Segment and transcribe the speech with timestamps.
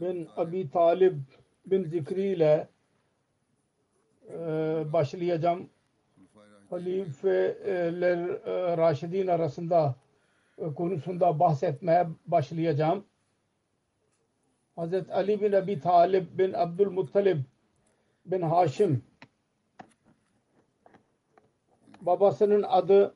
[0.00, 1.16] bin Abi Talib
[1.66, 2.68] bin zikriyle
[4.28, 4.36] e,
[4.92, 5.70] başlayacağım.
[6.70, 9.94] Halifeler e, Raşidin arasında
[10.58, 13.04] e, konusunda bahsetmeye başlayacağım.
[14.76, 15.10] Hz.
[15.10, 17.38] Ali bin Abi Talib bin Abdülmuttalib
[18.26, 19.02] bin Haşim
[22.00, 23.14] babasının adı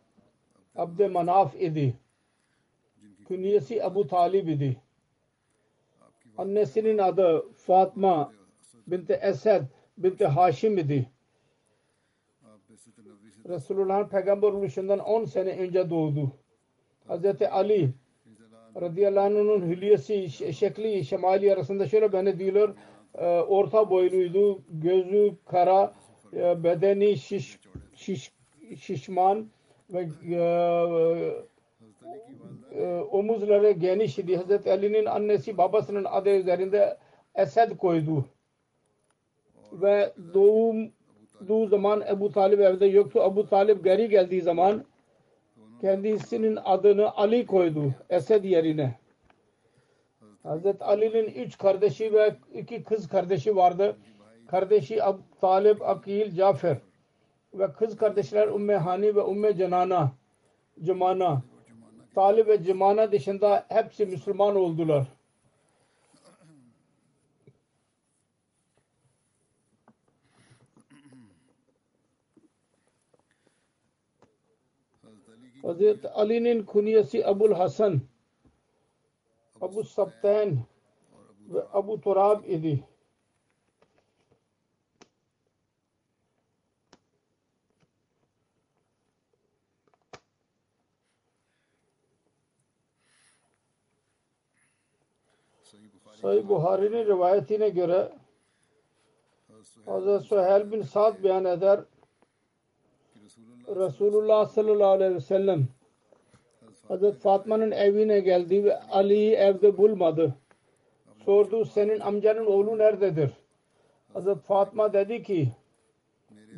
[0.77, 1.97] Abd Manaf idi.
[3.29, 4.82] Künyesi Abu Talib idi.
[6.39, 8.33] Annesinin adı Fatma
[8.87, 9.63] binti Esed
[9.99, 11.11] binti Haşim idi.
[13.49, 16.33] Resulullah'ın peygamber oluşundan 10 sene önce doğdu.
[17.09, 17.43] Hz.
[17.51, 17.91] Ali
[18.81, 22.71] radıyallahu anh'ın hülyesi, şekli, şemali arasında şöyle beni diyorlar.
[23.49, 25.95] Orta boyluydu, gözü kara,
[26.33, 27.59] bedeni şiş,
[27.95, 28.33] şiş,
[28.81, 29.51] şişman
[29.91, 30.09] ve
[32.75, 34.37] e, omuzları geniş idi.
[34.37, 36.97] Hazreti Ali'nin annesi babasının adı üzerinde
[37.35, 38.25] Esed koydu.
[39.73, 43.23] Ve doğduğu zaman Ebu Talib evde yoktu.
[43.33, 44.85] Ebu Talib geri geldiği zaman
[45.81, 47.95] kendisinin adını Ali koydu.
[48.11, 48.95] Esed yerine.
[50.43, 53.97] Hazreti Ali'nin üç kardeşi ve iki kız kardeşi vardı.
[54.47, 56.77] Kardeşi Abu Talib, Akil, Cafer
[57.55, 60.13] ve kız kardeşler Ümmü Hani ve Ümmü Cenana,
[60.83, 61.43] Cemana.
[62.15, 65.07] Talib ve Cemana dışında hepsi Müslüman oldular.
[75.63, 78.01] Hazreti Ali'nin kunyesi Abul Hasan,
[79.61, 80.59] Abu Sabten
[81.49, 82.85] ve Abu Turab idi.
[96.23, 98.09] Sahih Buhari'nin rivayetine göre
[99.87, 101.81] Hazreti Suheyl bin Sa'd beyan eder
[103.69, 105.69] Resulullah sallallahu aleyhi ve sellem
[106.89, 110.35] Hazreti Fatma'nın evine geldi ve Ali'yi evde bulmadı.
[111.25, 113.31] Sordu senin amcanın oğlu nerededir?
[114.13, 115.49] Hazreti Fatma dedi ki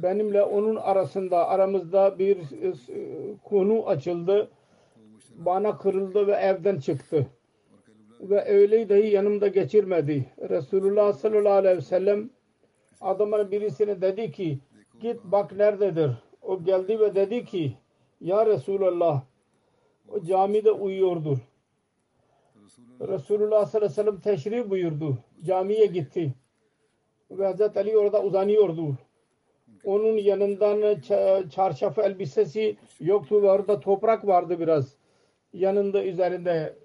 [0.02, 2.38] benimle onun arasında aramızda bir
[3.44, 4.48] konu açıldı.
[5.34, 7.26] Bana kırıldı ve evden çıktı
[8.30, 10.26] ve öğleyi dahi yanımda geçirmedi.
[10.48, 12.30] Resulullah sallallahu aleyhi ve sellem
[13.00, 14.58] adamın birisine dedi ki
[15.00, 16.10] git bak nerededir.
[16.42, 17.76] O geldi ve dedi ki
[18.20, 19.22] ya Resulullah
[20.08, 21.38] o camide uyuyordur.
[23.00, 25.18] Resulullah sallallahu aleyhi ve sellem teşrif buyurdu.
[25.44, 26.34] Camiye gitti.
[27.30, 28.98] Ve Hazreti Ali orada uzanıyordu.
[29.84, 31.00] Onun yanından
[31.48, 34.96] çarşafı elbisesi yoktu ve orada toprak vardı biraz.
[35.52, 36.76] Yanında üzerinde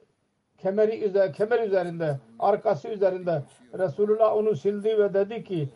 [0.62, 5.70] kemeri üzerinde, kemer üzerinde, arkası üzerinde Resulullah onu sildi ve dedi ki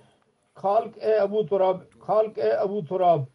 [0.54, 3.26] kalk ey Ebu Turab, kalk ey Ebu Turab.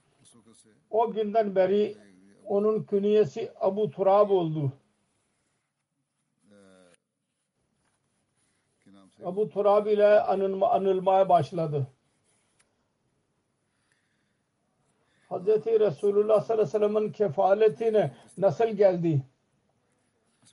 [0.90, 1.96] O günden beri
[2.44, 4.72] onun künyesi Abu Turab oldu.
[9.24, 11.86] Abu Turab ile anılma, anılmaya başladı.
[15.30, 15.46] Hz.
[15.66, 19.22] Resulullah sallallahu aleyhi ve sellem'in kefaletine nasıl geldi?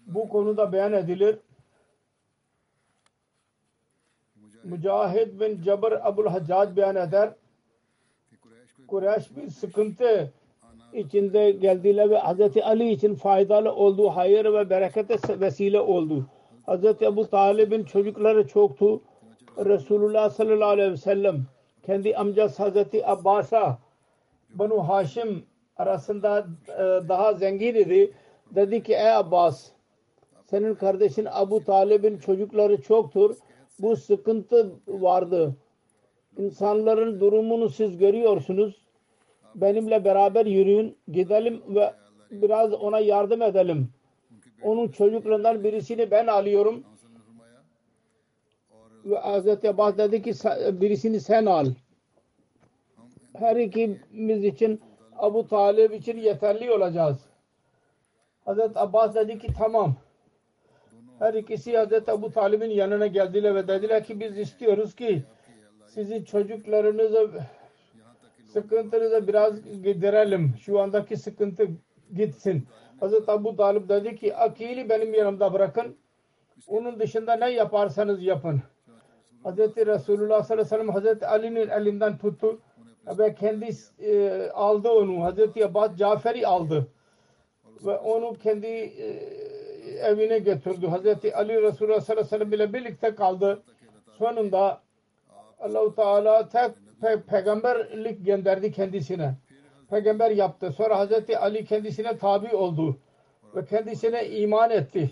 [0.06, 1.38] bu konuda beyan edilir.
[4.63, 7.34] Mücahid bin Cabr Abul Haccac beyan eder.
[8.88, 10.31] Kureyş bir sıkıntı
[10.94, 12.57] içinde geldiler ve Hz.
[12.57, 14.10] Ali için faydalı oldu.
[14.10, 16.25] Hayır ve berekete vesile oldu.
[16.68, 17.02] Hz.
[17.02, 19.02] Ebu Talib'in çocukları çoktu.
[19.57, 21.46] Resulullah sallallahu aleyhi ve sellem
[21.86, 22.86] kendi amcası Hz.
[23.04, 23.78] Abbas'a
[24.50, 25.46] Banu Haşim
[25.78, 28.13] arasında e, daha zengin idi.
[28.56, 29.75] Dedi ki ey Abbas
[30.45, 33.36] senin kardeşin Abu Talib'in çocukları çoktur.
[33.80, 35.56] Bu sıkıntı vardı.
[36.38, 38.86] İnsanların durumunu siz görüyorsunuz.
[39.56, 41.94] Benimle beraber yürüyün, gidelim ve
[42.31, 43.89] biraz ona yardım edelim.
[44.63, 46.83] Onun çocuklarından birisini ben alıyorum.
[49.06, 49.65] Ve Hz.
[49.65, 51.65] Abbas dedi ki "Sen- birisini sen al.
[53.36, 54.81] Her ikimiz için
[55.18, 57.18] Abu Talib için yeterli olacağız.
[58.47, 58.59] Hz.
[58.75, 59.95] Abbas dedi ki tamam.
[61.19, 62.09] Her ikisi Hz.
[62.09, 65.23] Abu Talib'in yanına geldiler ve dediler ki biz istiyoruz ki
[65.85, 67.29] sizin çocuklarınızı
[68.53, 70.53] sıkıntınızı biraz giderelim.
[70.59, 71.67] Şu andaki sıkıntı
[72.15, 72.67] gitsin.
[73.00, 75.95] Hazreti Abu Talib dedi ki Akil'i benim yanımda bırakın.
[76.67, 78.61] Onun dışında ne yaparsanız yapın.
[79.44, 82.59] Hazreti Resulullah sallallahu aleyhi ve sellem Hazreti Ali'nin elinden tuttu
[83.19, 83.69] ve kendi
[84.00, 85.23] e, aldı onu.
[85.23, 86.88] Hazreti Abbas Cafer'i aldı
[87.85, 89.19] ve onu kendi e,
[89.87, 90.87] evine götürdü.
[90.87, 93.63] Hazreti Ali Resulullah sallallahu aleyhi ve sellem ile birlikte kaldı.
[94.17, 94.81] Sonunda
[95.59, 96.71] Allahu Teala tek
[97.01, 99.35] pe peygamberlik gönderdi kendisine.
[99.89, 100.71] Peygamber yaptı.
[100.71, 102.97] Sonra Hazreti Ali kendisine tabi oldu
[103.55, 105.11] ve kendisine iman etti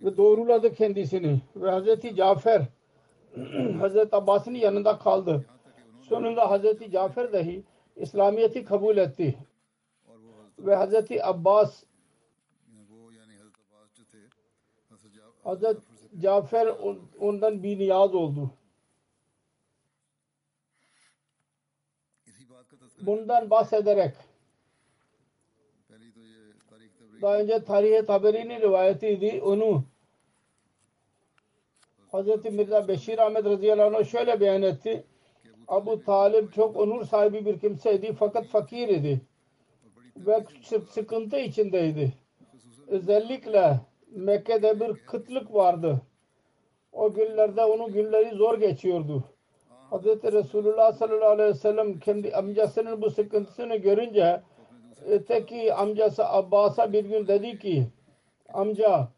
[0.00, 2.62] ve doğruladı kendisini ve Hazreti Cafer
[3.80, 5.44] Hazreti Abbas'ın yanında kaldı.
[6.02, 7.62] Sonunda Hazreti Cafer dahi
[7.96, 9.38] İslamiyet'i kabul etti.
[10.58, 11.82] Ve Hazreti Abbas
[15.44, 15.76] Hazret
[16.20, 16.66] Cafer
[17.20, 18.50] ondan bir niyaz oldu.
[23.00, 24.14] Bundan bahsederek
[27.22, 29.42] daha önce tarihe taberinin rivayetiydi.
[29.42, 29.84] Onu
[32.12, 32.44] Hz.
[32.44, 35.04] Mirza Beşir Ahmet radıyallahu anh şöyle beyan etti.
[35.68, 39.20] Abu Talib çok onur sahibi bir kimseydi fakat fakir idi
[40.16, 40.44] ve
[40.90, 42.12] sıkıntı içindeydi.
[42.86, 43.80] Özellikle
[44.14, 46.00] Mekke'de bir kıtlık vardı.
[46.92, 49.24] O günlerde onun günleri zor geçiyordu.
[49.90, 54.42] Hazreti Resulullah sallallahu aleyhi ve sellem kendi amcasının bu sıkıntısını görünce
[55.08, 57.86] öteki amcası Abbas'a bir gün dedi ki
[58.52, 59.08] amca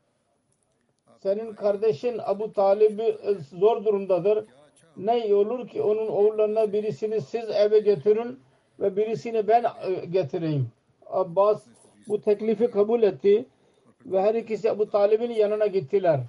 [1.22, 3.14] senin kardeşin Abu Talib e,
[3.58, 4.44] zor durumdadır.
[4.96, 8.40] Ne olur ki onun oğullarına birisini siz eve götürün
[8.81, 10.69] ve birisini ben e, getireyim.
[11.06, 11.66] Abbas
[12.08, 13.46] bu teklifi kabul etti
[14.06, 16.20] ve her ikisi Abu Talib'in yanına gittiler.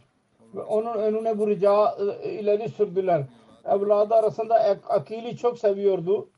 [0.56, 3.24] Ve onun önüne bu rica e, ileri sürdüler.
[3.66, 6.30] Evladı arasında Ak- Akil'i çok seviyordu.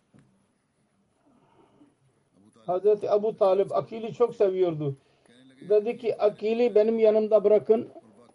[2.66, 4.96] Hazreti Abu Talib Akil'i çok seviyordu.
[5.70, 7.90] Dedi ki Akil'i benim yanımda bırakın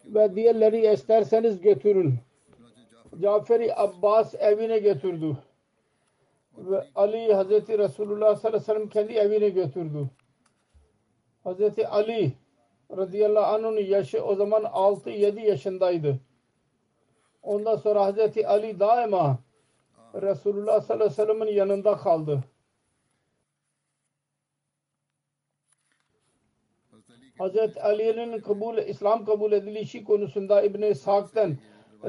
[0.05, 2.15] ve diğerleri isterseniz götürün.
[3.23, 5.37] Cafer-i Abbas evine götürdü.
[6.59, 10.11] Ve Ali Hazreti Resulullah sallallahu aleyhi ve sellem kendi evine götürdü.
[11.45, 12.33] Hazreti Ali
[12.97, 16.21] radıyallahu anh'ın yaşı o zaman 6-7 yaşındaydı.
[17.43, 19.39] Ondan sonra Hazreti Ali daima
[20.15, 22.45] Resulullah sallallahu aleyhi ve sellem'in yanında kaldı.
[27.39, 31.57] Hazreti Ali'nin kabul, İslam kabul edilişi konusunda İbn-i İshak'tan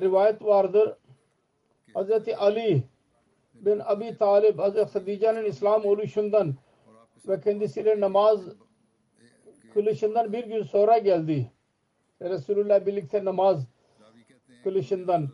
[0.01, 0.95] rivayet vardır.
[1.93, 2.83] Hazreti Ali
[3.53, 6.55] bin Abi Talib Hazreti Hatice'nin İslam oluşundan
[7.27, 8.39] ve kendisiyle namaz
[9.75, 11.51] kılışından bir gün sonra geldi.
[12.21, 13.67] Resulullah birlikte namaz
[14.63, 15.29] kılışından.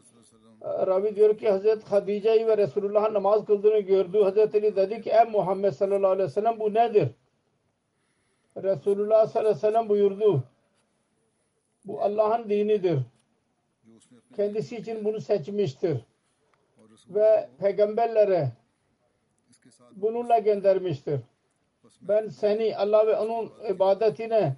[0.61, 4.23] Ravi diyor ki Hazreti Hadice'yi ve Resulullah'ın namaz kıldığını gördü.
[4.23, 7.09] Hazreti Ali dedi ki ey Muhammed sallallahu aleyhi ve sellem bu nedir?
[8.57, 10.43] Resulullah sallallahu aleyhi ve sellem buyurdu.
[11.85, 12.99] Bu Allah'ın dinidir.
[14.35, 16.05] Kendisi için bunu seçmiştir.
[17.09, 18.51] Ve peygamberlere
[19.95, 21.19] bununla göndermiştir
[22.01, 24.55] ben seni Allah ve onun ibadetine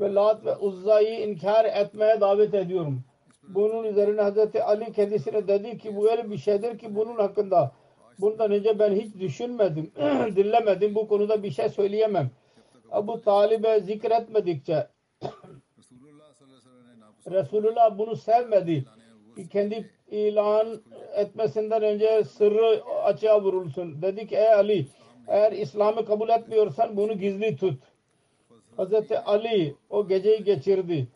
[0.00, 3.04] ve Lat ve Uzza'yı inkar etmeye davet ediyorum.
[3.48, 7.72] Bunun üzerine Hazreti Ali kendisine dedi ki bu öyle bir şeydir ki bunun hakkında
[8.18, 9.92] bundan önce ben hiç düşünmedim,
[10.36, 10.94] dinlemedim.
[10.94, 12.30] Bu konuda bir şey söyleyemem.
[12.90, 14.86] Abu Talib'e zikretmedikçe
[17.30, 18.84] Resulullah bunu sevmedi.
[19.36, 20.82] ki Kendi ilan
[21.14, 24.02] etmesinden önce sırrı açığa vurulsun.
[24.02, 24.86] Dedi ki ey Ali
[25.28, 27.82] eğer İslam'ı kabul etmiyorsan bunu gizli tut.
[28.76, 31.08] Hazreti Ali o geceyi geçirdi.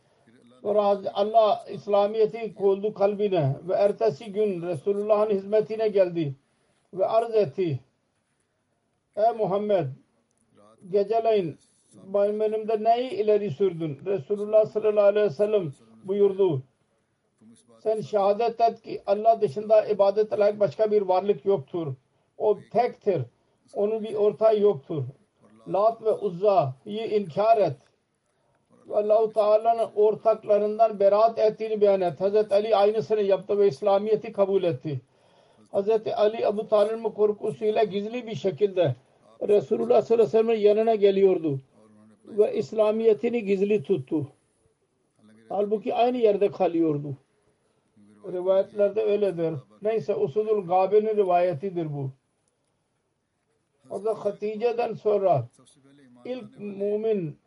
[0.62, 0.82] Sonra
[1.14, 6.34] Allah İslamiyet'i koydu kalbine ve ertesi gün Resulullah'ın hizmetine geldi
[6.94, 7.80] ve arz etti.
[9.16, 9.86] Ey Muhammed
[10.90, 11.58] geceleyin
[12.14, 14.00] benimde neyi ileri sürdün?
[14.06, 15.72] Resulullah sallallahu aleyhi ve sellem
[16.04, 16.62] buyurdu.
[17.82, 21.94] Sen şehadet et ki Allah dışında ibadet layık başka bir varlık yoktur.
[22.38, 23.22] O tektir.
[23.74, 25.04] Onun bir ortağı yoktur.
[25.68, 27.76] Lat ve Uzza'yı inkar et.
[28.92, 32.20] Allah-u Teala'nın ortaklarından beraat ettiğini beyan et.
[32.20, 35.00] Hazreti Ali aynısını yaptı ve İslamiyet'i kabul etti.
[35.72, 38.94] Hazreti Ali Abu Talib'in korkusuyla gizli bir şekilde
[39.48, 41.60] Resulullah sallallahu aleyhi ve sellem'in yanına geliyordu.
[42.24, 44.26] Ve İslamiyetini gizli tuttu.
[45.48, 47.16] Halbuki aynı yerde kalıyordu.
[48.32, 49.54] Rivayetlerde öyledir.
[49.82, 52.10] Neyse Usulul Gabe'nin rivayetidir bu.
[53.92, 55.48] O da Hatice'den sonra
[56.24, 57.38] ilk mümin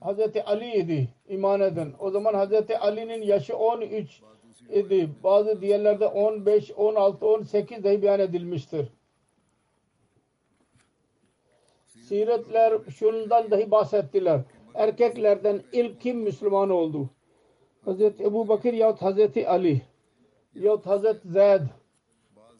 [0.00, 1.92] Hazreti Ali idi iman eden.
[1.98, 4.22] O zaman Hazreti Ali'nin yaşı 13
[4.68, 5.10] idi.
[5.24, 8.88] Bazı diğerlerde 15, 16, 18 dahi beyan edilmiştir.
[11.86, 14.40] Siretler şundan dahi bahsettiler.
[14.74, 17.10] Erkeklerden ilk kim Müslüman oldu?
[17.84, 19.82] Hazreti Ebu Bakır yahut Hazreti Ali
[20.54, 21.62] yahut Hazreti Zeyd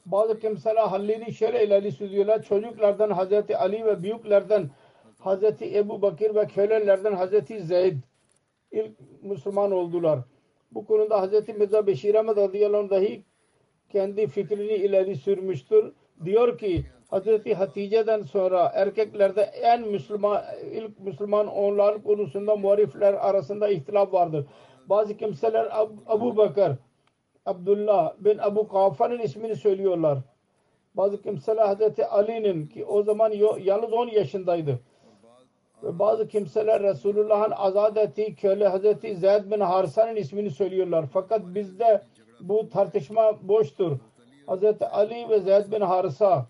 [0.06, 2.42] bazı kimseler hallini şöyle ileri sürüyorlar.
[2.42, 4.70] Çocuklardan Hazreti Ali ve büyüklerden
[5.18, 7.96] Hazreti Ebu Bakır ve kölelerden Hazreti Zeyd
[8.72, 8.92] ilk
[9.22, 10.18] Müslüman oldular.
[10.72, 13.22] Bu konuda Hazreti Mirza Beşir Ahmet radıyallahu anh dahi
[13.88, 15.92] kendi fikrini ileri sürmüştür.
[16.24, 20.42] Diyor ki Hazreti Hatice'den sonra erkeklerde en Müslüman
[20.72, 24.46] ilk Müslüman onlar konusunda muharifler arasında ihtilaf vardır.
[24.86, 26.72] Bazı kimseler Ab- Abu Bakır
[27.46, 30.18] Abdullah bin Abu Kafa'nın ismini söylüyorlar.
[30.94, 34.80] Bazı kimseler Hazreti Ali'nin ki o zaman yalnız 10 yaşındaydı.
[35.82, 41.04] Ve bazı kimseler Resulullah'ın azat ettiği köle Hazreti Zeyd bin Harsa'nın ismini söylüyorlar.
[41.12, 42.02] Fakat bizde
[42.40, 43.98] bu tartışma boştur.
[44.46, 46.46] Hazreti Ali ve Zeyd bin Harsa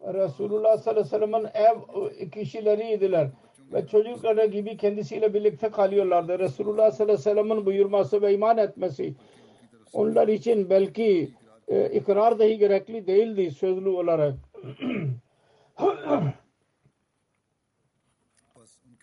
[0.00, 3.28] Resulullah sallallahu aleyhi ve sellem'in ev kişileriydiler.
[3.72, 6.38] Ve çocukları gibi kendisiyle birlikte kalıyorlardı.
[6.38, 9.14] Resulullah sallallahu aleyhi ve sellem'in buyurması ve iman etmesi
[9.94, 11.34] onlar için belki
[11.68, 14.34] e, ikrar dahi gerekli değildi sözlü olarak.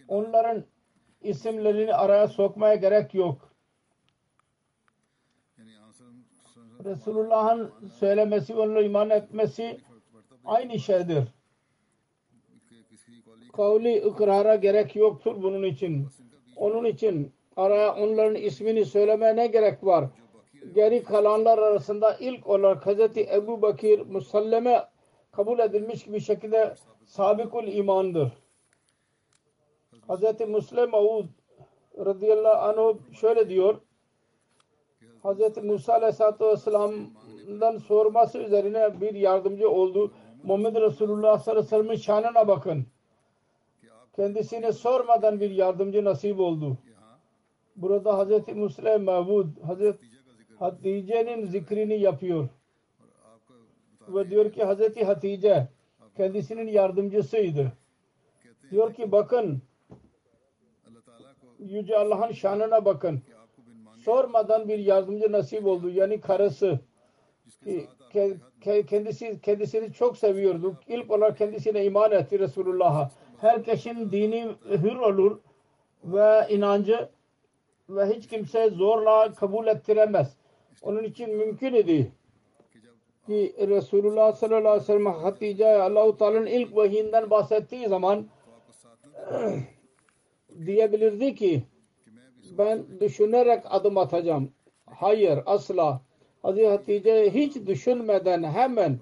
[0.07, 0.63] Onların
[1.21, 3.51] isimlerini araya sokmaya gerek yok.
[6.85, 9.77] Resulullah'ın söylemesi ve onunla iman etmesi
[10.45, 11.23] aynı şeydir.
[13.53, 16.07] Kavli ikrara gerek yoktur bunun için.
[16.55, 20.09] Onun için araya onların ismini söylemeye ne gerek var?
[20.75, 24.87] Geri kalanlar arasında ilk olarak Hazreti Ebu Bakir musalleme
[25.31, 26.75] kabul edilmiş bir şekilde
[27.05, 28.31] sabikul imandır.
[30.07, 31.25] Hazreti Müslim Maud
[31.97, 33.75] radıyallahu anh şöyle diyor.
[35.23, 40.11] Hazreti Musa aleyhissalatü vesselam'dan sorması üzerine bir yardımcı oldu.
[40.43, 42.85] Muhammed Resulullah sallallahu aleyhi ve sellem'in şanına bakın.
[44.15, 46.77] Kendisine sormadan bir yardımcı nasip oldu.
[47.75, 50.10] Burada Hazreti Müslim Mevud Hazreti
[50.61, 52.49] Hatice'nin zikrini yapıyor.
[54.07, 55.67] Ve diyor ki Hazreti Hatice
[56.17, 57.71] kendisinin yardımcısıydı.
[58.71, 59.61] Diyor ki bakın
[61.59, 63.21] Yüce Allah'ın şanına bakın.
[63.99, 65.89] Sormadan bir yardımcı nasip oldu.
[65.89, 66.79] Yani karısı
[68.13, 70.75] ke, ke, kendisi kendisini çok seviyordu.
[70.87, 73.11] İlk olarak kendisine iman etti Resulullah'a.
[73.37, 75.39] Herkesin dini hür olur
[76.03, 77.09] ve inancı
[77.89, 80.40] ve hiç kimse zorla kabul ettiremez.
[80.81, 82.11] Onun için mümkün idi
[83.25, 88.27] ki Resulullah sallallahu aleyhi ve sellem Hatice'ye Allah-u Teala'nın ilk vahiyinden bahsettiği zaman
[90.65, 91.63] diyebilirdi ki
[92.57, 94.51] ben düşünerek adım atacağım.
[94.85, 96.01] Hayır asla.
[96.41, 98.99] Hazreti Hatice hiç düşünmeden hemen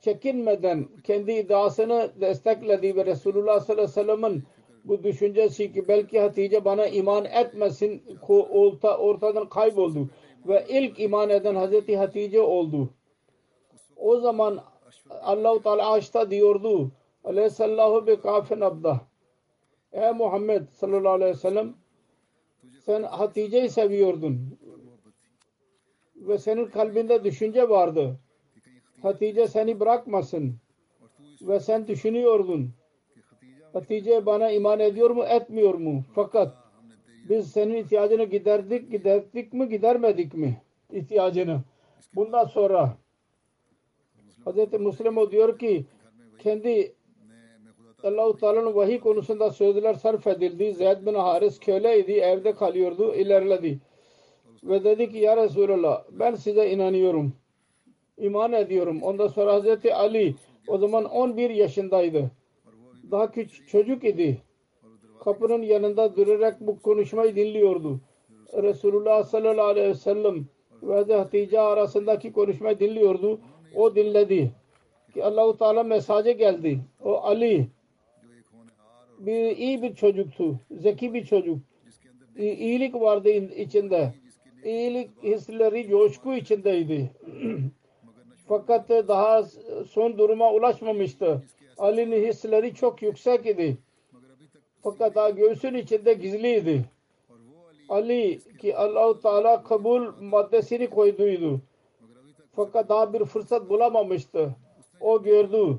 [0.00, 4.44] çekinmeden kendi iddiasını destekledi ve Resulullah sallallahu aleyhi ve sellem'in
[4.84, 10.08] bu düşüncesi ki belki Hatice bana iman etmesin orta, ortadan kayboldu
[10.46, 12.90] ve ilk iman eden Hazreti Hatice oldu.
[13.96, 14.60] O zaman
[15.22, 16.90] Allah-u Teala açta diyordu
[17.24, 19.00] Aleyhissallahu bi kafin abda
[19.92, 21.74] Ey Muhammed sallallahu aleyhi ve sellem
[22.86, 24.58] sen Hatice'yi seviyordun
[26.16, 28.18] ve senin kalbinde düşünce vardı.
[29.02, 30.56] Hatice seni bırakmasın
[31.42, 32.70] ve sen düşünüyordun.
[33.72, 36.04] Hatice bana iman ediyor mu etmiyor mu?
[36.14, 36.63] Fakat
[37.28, 40.60] biz senin ihtiyacını giderdik, giderdik mi gidermedik mi?
[40.92, 41.60] ihtiyacını.
[42.14, 42.96] Bundan sonra
[44.46, 44.80] Hz.
[44.80, 45.86] Müslim o diyor ki
[46.38, 46.94] kendi
[48.02, 50.72] Allah-u Teala'nın vahiy konusunda sözler sarf edildi.
[50.72, 53.80] Zeyd bin Haris köleydi, evde kalıyordu, ilerledi.
[54.64, 57.32] Ve dedi ki ya Resulallah ben size inanıyorum.
[58.18, 59.02] İman ediyorum.
[59.02, 60.34] Ondan sonra Hazreti Ali
[60.68, 62.30] o zaman 11 yaşındaydı.
[63.10, 64.42] Daha küçük çocuk idi.
[65.24, 68.00] Kapının yanında durarak bu konuşmayı dinliyordu.
[68.54, 70.46] Resulullah sallallahu aleyhi ve sellem
[70.82, 73.40] ve Hatice arasındaki konuşmayı dinliyordu.
[73.74, 74.52] O dinledi.
[75.14, 76.80] Ki Allahu Teala mesaja geldi.
[77.04, 77.66] O Ali
[79.18, 80.60] bir iyi bir çocuktu.
[80.70, 81.58] Zeki bir çocuk.
[82.36, 84.14] İyilik vardı in- içinde.
[84.64, 87.10] İyilik hisleri coşku içindeydi.
[88.48, 89.42] Fakat daha
[89.88, 91.42] son duruma ulaşmamıştı.
[91.78, 93.78] Ali'nin hisleri çok yüksek idi.
[94.84, 96.84] Fakat daha göğsün içinde gizliydi.
[97.88, 101.60] Ali ki Allahu Teala kabul maddesini koyduydu.
[102.56, 104.56] Fakat daha bir fırsat bulamamıştı.
[105.00, 105.78] O gördü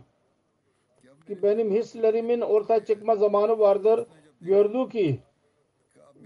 [1.28, 4.06] ki benim hislerimin ortaya çıkma zamanı vardır.
[4.42, 5.20] Gördü ki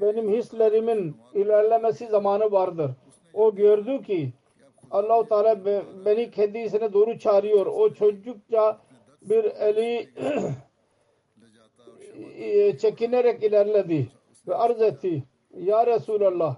[0.01, 2.91] benim hislerimin ilerlemesi zamanı vardır.
[3.33, 4.33] O gördü ki
[4.91, 7.65] Allah-u Teala be- beni kendisine doğru çağırıyor.
[7.65, 8.79] O çocukça
[9.21, 10.09] bir eli
[12.77, 14.07] çekinerek ilerledi
[14.47, 15.23] ve arz etti.
[15.57, 16.55] Ya Resulallah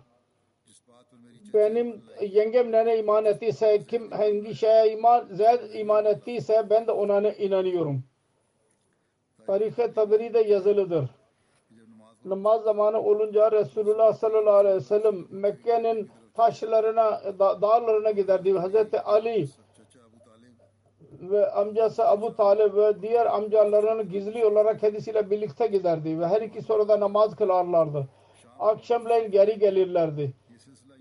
[1.53, 7.31] benim yengem nene iman ettiyse kim hangi şeye iman Zeyd iman ettiyse ben de ona
[7.31, 8.03] inanıyorum.
[9.47, 11.09] Tarih-i Taberi'de yazılıdır.
[12.25, 18.53] Namaz zamanı olunca Resulullah sallallahu aleyhi ve sellem Mekke'nin taşlarına, da- dağlarına giderdi.
[18.53, 19.47] Hazreti Ali
[21.11, 26.73] ve amcası Abu Talib ve diğer amcalarının gizli olarak kendisiyle birlikte giderdi ve her ikisi
[26.73, 28.07] orada namaz kılarlardı.
[28.59, 30.33] Akşamleyin geri gelirlerdi.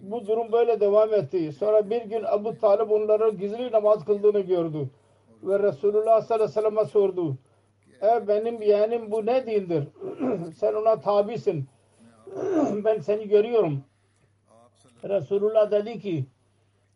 [0.01, 1.53] Bu durum böyle devam etti.
[1.53, 4.91] Sonra bir gün Abu Talib onların gizli namaz kıldığını gördü.
[5.43, 7.37] Ve Resulullah sallallahu aleyhi ve sellem'e sordu.
[8.03, 9.89] E benim yeğenim bu ne dindir?
[10.57, 11.69] Sen ona tabisin.
[12.85, 13.85] ben seni görüyorum.
[15.05, 16.25] Resulullah dedi ki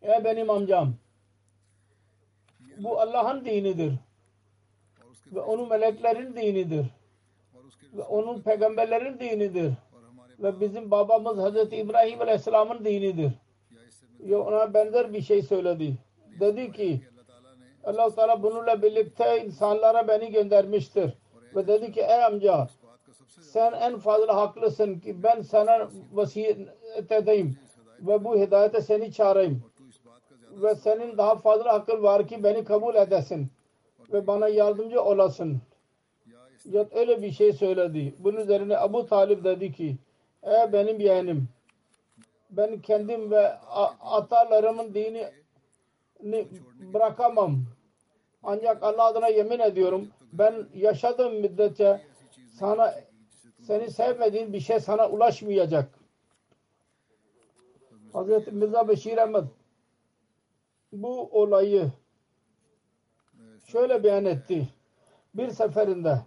[0.03, 0.95] Ey benim amcam
[2.79, 3.93] bu Allah'ın dinidir.
[5.35, 6.87] Ve onun meleklerin dinidir.
[7.93, 9.73] Ve onun peygamberlerin dinidir.
[10.39, 13.33] Ve bizim babamız Hazreti İbrahim Aleyhisselam'ın dinidir.
[14.25, 15.99] Ya ona benzer bir şey söyledi.
[16.41, 17.01] Dedi ki
[17.85, 21.15] allah Teala bununla birlikte insanlara beni göndermiştir.
[21.57, 22.69] Ve dedi ki ey amca
[23.41, 26.59] sen en fazla haklısın ki ben sana vasiyet
[27.11, 27.57] edeyim
[28.01, 29.63] ve bu hidayete seni çağırayım.
[30.63, 33.49] Ve senin daha fazla akıl var ki beni kabul edesin
[34.13, 35.61] ve bana yardımcı olasın.
[36.65, 38.15] Ya öyle bir şey söyledi.
[38.19, 39.97] Bunun üzerine Abu Talib dedi ki
[40.43, 41.49] ey benim yeğenim
[42.51, 43.53] ben kendim ve
[44.01, 45.25] atalarımın dini
[46.23, 46.49] ni
[46.95, 47.57] bırakamam.
[48.43, 52.01] Ancak Allah adına yemin ediyorum ben yaşadığım müddetçe
[52.59, 52.95] sana
[53.67, 55.89] seni sevmediğin bir şey sana ulaşmayacak.
[58.13, 59.45] Hazreti Mirza Beşir Ahmet
[61.03, 61.93] bu olayı
[63.67, 64.69] şöyle beyan etti.
[65.35, 66.19] Bir seferinde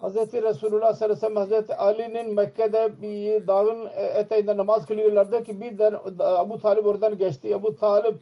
[0.00, 5.60] Hazreti Resulullah sallallahu aleyhi ve sellem Hazreti Ali'nin Mekke'de bir dağın eteğinde namaz kılıyorlardı ki
[5.60, 7.56] birden Abu Talib oradan geçti.
[7.56, 8.16] Abu Talib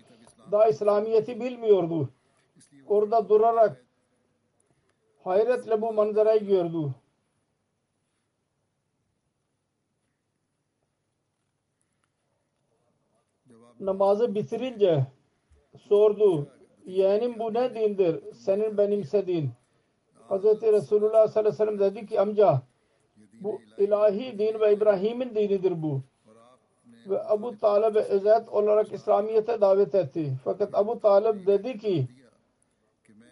[0.52, 2.08] daha İslamiyet'i bilmiyordu.
[2.88, 3.84] Orada durarak
[5.24, 6.94] hayretle bu manzarayı gördü.
[13.86, 15.06] Namazı bitirince
[15.78, 16.48] sordu.
[16.86, 18.32] Yeğenim bu ne dindir?
[18.34, 19.50] Senin benimsediğin.
[20.28, 22.62] Hazreti Resulullah sallallahu aleyhi ve sellem dedi ki amca
[23.40, 26.00] bu ilahi din ve İbrahim'in dinidir bu.
[27.08, 30.32] Ve Abu Talib'e özet olarak İslamiyet'e davet etti.
[30.44, 32.08] Fakat Abu Talib dedi ki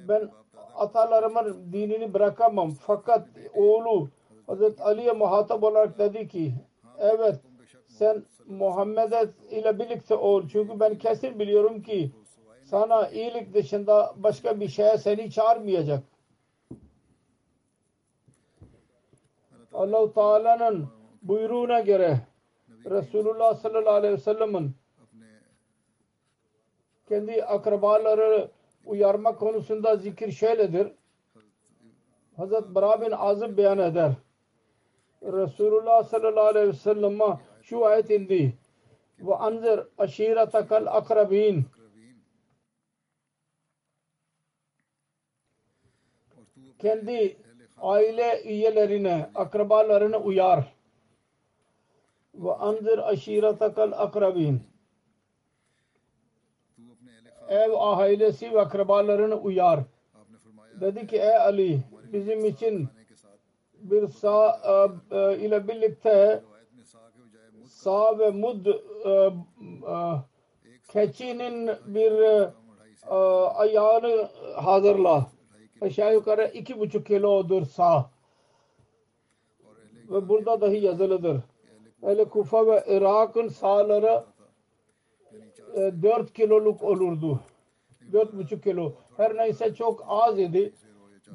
[0.09, 0.31] ben
[0.75, 2.71] atalarımın dinini bırakamam.
[2.71, 4.09] Fakat oğlu
[4.47, 6.55] Hazreti Ali'ye muhatap olarak dedi ki
[6.99, 7.41] evet
[7.87, 10.49] sen Muhammed'e ile birlikte ol.
[10.49, 12.11] Çünkü ben kesin biliyorum ki
[12.65, 16.03] sana iyilik dışında başka bir şeye seni çağırmayacak.
[19.73, 20.88] Allah-u Teala'nın
[21.23, 22.21] buyruğuna göre
[22.85, 24.75] Resulullah sallallahu aleyhi ve sellem'in
[27.09, 28.51] kendi akrabaları
[28.87, 30.93] uyarma konusunda zikir şöyledir.
[32.37, 34.12] Hazret Bara bin Azib beyan eder.
[35.23, 37.38] Resulullah sallallahu aleyhi ve sellem'e
[37.72, 38.52] şu ayet indi.
[39.20, 41.64] Ve anzir aşiretekal akrabin.
[46.78, 47.37] Kendi
[47.78, 50.74] aile üyelerine, akrabalarına uyar.
[52.35, 54.62] Ve anzir aşiretekal akrabin.
[57.48, 59.80] Ev ailesi ve akrabalarına uyar.
[60.80, 61.80] Dedi ki ey Ali
[62.12, 62.88] bizim için
[63.74, 64.61] bir sağ
[65.12, 66.42] e, e, ile birlikte
[67.83, 69.97] sağ ve mud e, e,
[70.88, 72.51] keçinin bir e,
[73.11, 73.14] e,
[73.55, 75.27] ayağını hazırla.
[75.81, 78.11] Aşağı yukarı iki buçuk kilodur sağ.
[80.11, 81.40] Ve burada dahi yazılıdır.
[82.03, 84.25] Öyle Kufa ve Irak'ın sağları
[85.75, 87.40] e, 4 kiloluk olurdu.
[88.12, 88.92] Dört buçuk kilo.
[89.16, 90.73] Her neyse çok az idi.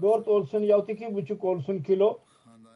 [0.01, 2.19] Dört olsun yahut iki buçuk olsun kilo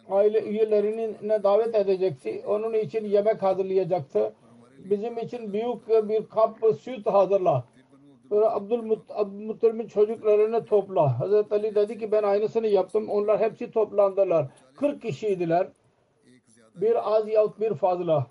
[0.09, 2.43] aile üyelerine davet edecekti.
[2.47, 4.33] Onun için yemek hazırlayacaktı.
[4.77, 7.63] Bizim için büyük bir kap süt hazırla.
[8.29, 11.19] Sonra Abdülmuttalib'in çocuklarını topla.
[11.19, 13.09] Hazreti Ali dedi ki ben aynısını yaptım.
[13.09, 14.47] Onlar hepsi toplandılar.
[14.75, 15.67] 40 kişiydiler.
[16.75, 18.27] Bir az yahut bir fazla.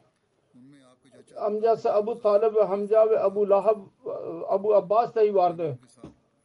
[1.37, 3.79] Amcası Abu Talib ve Hamza ve Abu Lahab
[4.49, 5.79] Abu Abbas dahi vardı.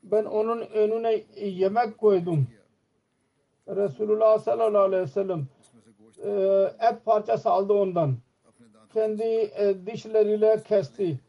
[0.04, 2.48] Ben onun önüne yemek koydum.
[3.68, 5.48] Resulullah sallallahu aleyhi ve sellem
[6.24, 6.32] e,
[6.90, 8.18] et parçası aldı ondan.
[8.94, 11.20] Kendi e, dişleriyle kesti.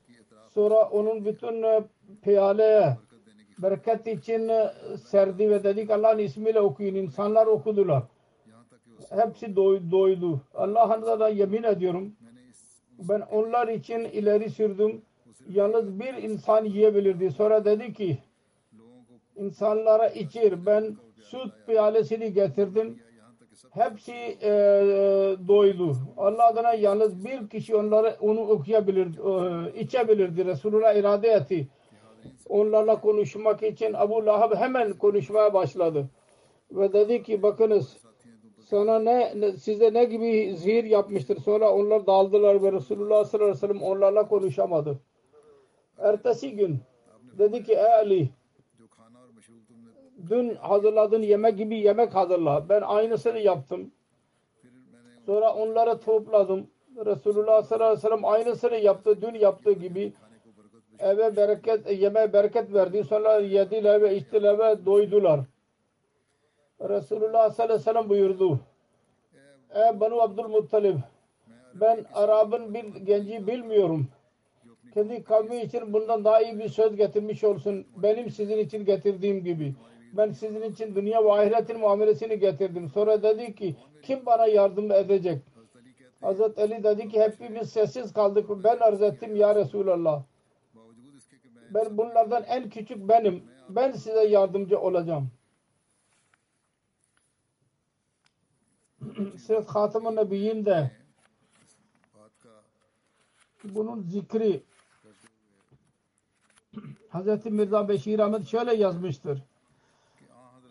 [0.49, 1.85] Sonra onun bütün e,
[2.22, 2.96] piyaleye
[3.59, 6.94] bereket için e, serdi ve dedik Allah'ın ismiyle okuyun.
[6.94, 8.03] İnsanlar okudular.
[9.11, 10.40] Hepsi doy, doydu.
[10.55, 12.12] Allah'a da yemin ediyorum.
[12.99, 15.03] Ben onlar için ileri sürdüm.
[15.49, 17.31] Yalnız bir insan yiyebilirdi.
[17.31, 18.18] Sonra dedi ki
[19.37, 20.66] insanlara içir.
[20.66, 22.98] Ben süt piyalesini getirdim.
[23.70, 24.50] Hepsi e,
[25.48, 25.96] doydu.
[26.16, 30.44] Allah adına yalnız bir kişi onları onu okuyabilir, e, içebilirdi.
[30.44, 31.68] Resulullah irade etti.
[32.48, 36.09] Onlarla konuşmak için Abu Lahab hemen konuşmaya başladı.
[36.70, 37.96] Ve dedi ki bakınız
[38.59, 41.37] sana ne, ne size ne gibi zihir yapmıştır.
[41.37, 44.98] Sonra onlar daldılar ve Resulullah sallallahu aleyhi ve sellem onlarla konuşamadı.
[45.98, 46.79] Ertesi gün
[47.38, 48.29] dedi ki ey Ali
[50.30, 52.68] dün hazırladığın yemek gibi yemek hazırla.
[52.68, 53.90] Ben aynısını yaptım.
[55.26, 56.66] Sonra onları topladım.
[57.06, 59.22] Resulullah sallallahu aleyhi ve sellem aynısını yaptı.
[59.22, 60.12] Dün yaptığı gibi
[60.98, 63.04] eve bereket, yemeğe bereket verdi.
[63.04, 65.40] Sonra yediler ve içtiler ve doydular.
[66.80, 68.60] Resulullah sallallahu aleyhi ve sellem buyurdu.
[69.74, 70.96] Ey Banu Abdülmuttalib
[71.80, 74.08] ben Arap'ın bir genci bilmiyorum.
[74.94, 77.86] Kendi kavmi için bundan daha iyi bir söz getirmiş olsun.
[77.96, 79.74] Benim sizin için getirdiğim gibi
[80.12, 82.90] ben sizin için dünya ve ahiretin muamelesini getirdim.
[82.90, 85.42] Sonra dedi ki kim bana yardım edecek?
[86.20, 88.50] Hazreti Ali dedi ki hepimiz sessiz kaldık.
[88.64, 90.22] Ben arz ettim ya Resulallah.
[91.70, 93.44] Ben bunlardan en küçük benim.
[93.68, 95.30] Ben size yardımcı olacağım.
[99.38, 100.16] Siz Hatam-ı
[103.64, 104.62] bunun zikri
[107.10, 107.46] Hz.
[107.46, 109.42] Mirza Beşir Ahmet şöyle yazmıştır.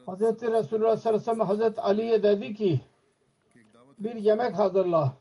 [0.08, 0.22] Hz.
[0.22, 1.80] Resulullah sallallahu aleyhi ve sellem Hz.
[1.80, 2.82] Ali'ye dedi ki
[4.00, 5.14] bir yemek hazırla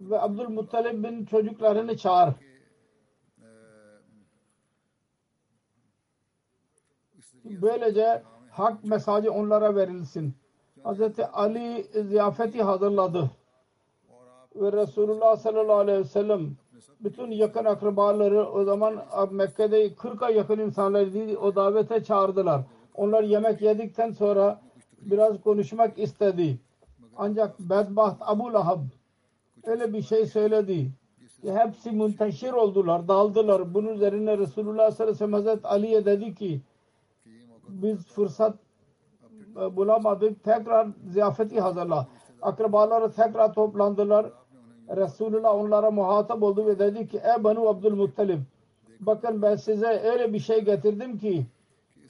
[0.00, 2.34] ve Abdülmuttalib'in çocuklarını çağır.
[7.44, 10.34] Böylece hak mesajı onlara verilsin.
[10.84, 11.00] Hz.
[11.32, 13.30] Ali ziyafeti hazırladı.
[14.56, 16.56] Ve Resulullah sallallahu aleyhi ve sellem
[17.00, 22.62] bütün yakın akrabaları o zaman Mekke'de 40'a yakın insanları o davete çağırdılar.
[22.96, 24.60] Onlar yemek yedikten sonra
[25.00, 26.58] biraz konuşmak istedi.
[27.16, 28.80] Ancak bedbaht Abu Lahab
[29.64, 30.90] öyle bir şey söyledi
[31.42, 33.74] ki hepsi münteşir oldular, daldılar.
[33.74, 36.60] Bunun üzerine Resulullah sallallahu aleyhi ve sellem Hazreti Ali'ye dedi ki
[37.68, 38.54] biz fırsat
[39.56, 40.44] e, bulamadık.
[40.44, 42.06] Tekrar ziyafeti hazırla.
[42.42, 44.26] Akrabaları tekrar toplandılar.
[44.96, 48.38] Resulullah onlara muhatap oldu ve dedi ki Ey Banu Abdülmuttalib
[49.00, 51.46] bakın ben size öyle bir şey getirdim ki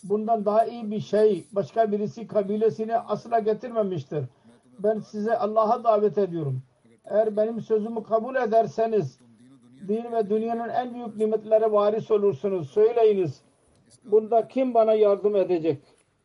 [0.05, 4.25] bundan daha iyi bir şey başka birisi kabilesine asla getirmemiştir.
[4.79, 6.63] Ben size Allah'a davet ediyorum.
[7.05, 9.21] Eğer benim sözümü kabul ederseniz
[9.89, 12.71] din ve dünyanın en büyük nimetlere varis olursunuz.
[12.71, 13.43] Söyleyiniz.
[14.05, 15.83] Bunda kim bana yardım edecek?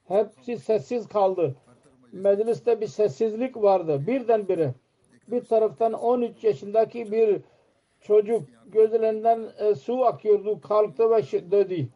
[0.07, 1.55] Hepsi sessiz kaldı.
[2.11, 4.07] Mecliste bir sessizlik vardı.
[4.07, 4.73] Birdenbire
[5.27, 7.41] bir taraftan 13 yaşındaki bir
[8.01, 10.61] çocuk gözlerinden e, su akıyordu.
[10.61, 11.89] Kalktı ve dedi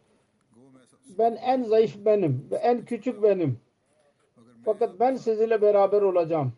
[1.07, 3.59] ben en zayıf benim ve en küçük benim.
[4.65, 6.53] Fakat ben sizinle beraber olacağım.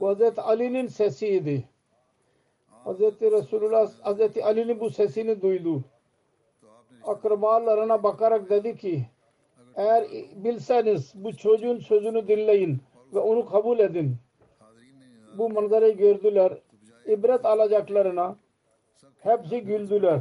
[0.00, 1.68] Bu Hazreti Ali'nin sesiydi.
[2.84, 5.84] Hazreti Resulullah Hazreti Ali'nin bu sesini duydu.
[7.04, 9.06] Akrabalarına bakarak dedi ki
[9.76, 10.04] eğer
[10.36, 12.82] bilseniz bu çocuğun sözünü dinleyin
[13.14, 14.16] ve onu kabul edin.
[15.38, 16.58] Bu manzarayı gördüler.
[17.06, 18.36] İbret alacaklarına
[19.18, 20.20] hepsi güldüler.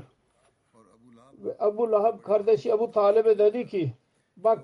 [1.62, 3.94] Ebu Lahab kardeşi Ebu Talib'e dedi ki
[4.38, 4.60] bak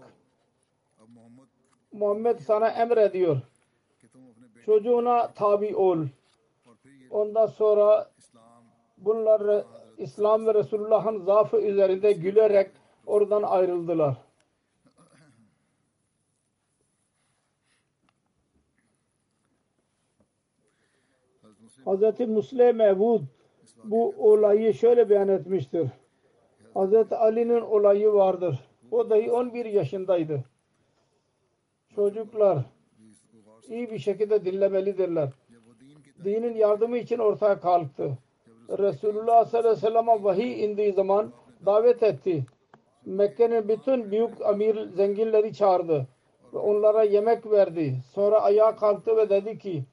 [1.92, 3.38] Muhammed sana emrediyor.
[4.66, 6.06] Çocuğuna tabi ol.
[7.10, 8.12] Ondan sonra
[8.98, 9.66] bunlar
[9.98, 12.72] İslam ve Resulullah'ın zaafı üzerinde gülerek
[13.06, 14.18] oradan ayrıldılar.
[21.86, 22.20] Hz.
[22.20, 23.22] Musleh Mevud
[23.84, 25.90] bu olayı şöyle beyan etmiştir.
[26.76, 28.60] Hazreti Ali'nin olayı vardır.
[28.92, 30.44] O dahi 11 yaşındaydı.
[31.96, 32.58] Çocuklar
[33.68, 35.30] iyi bir şekilde dinlemelidirler.
[36.24, 38.18] Dinin yardımı için ortaya kalktı.
[38.70, 41.34] Resulullah sallallahu aleyhi ve sellem'e vahiy indiği zaman
[41.66, 42.46] davet etti.
[43.06, 46.08] Mekke'nin bütün büyük amir zenginleri çağırdı
[46.54, 47.96] ve onlara yemek verdi.
[48.14, 49.84] Sonra ayağa kalktı ve dedi ki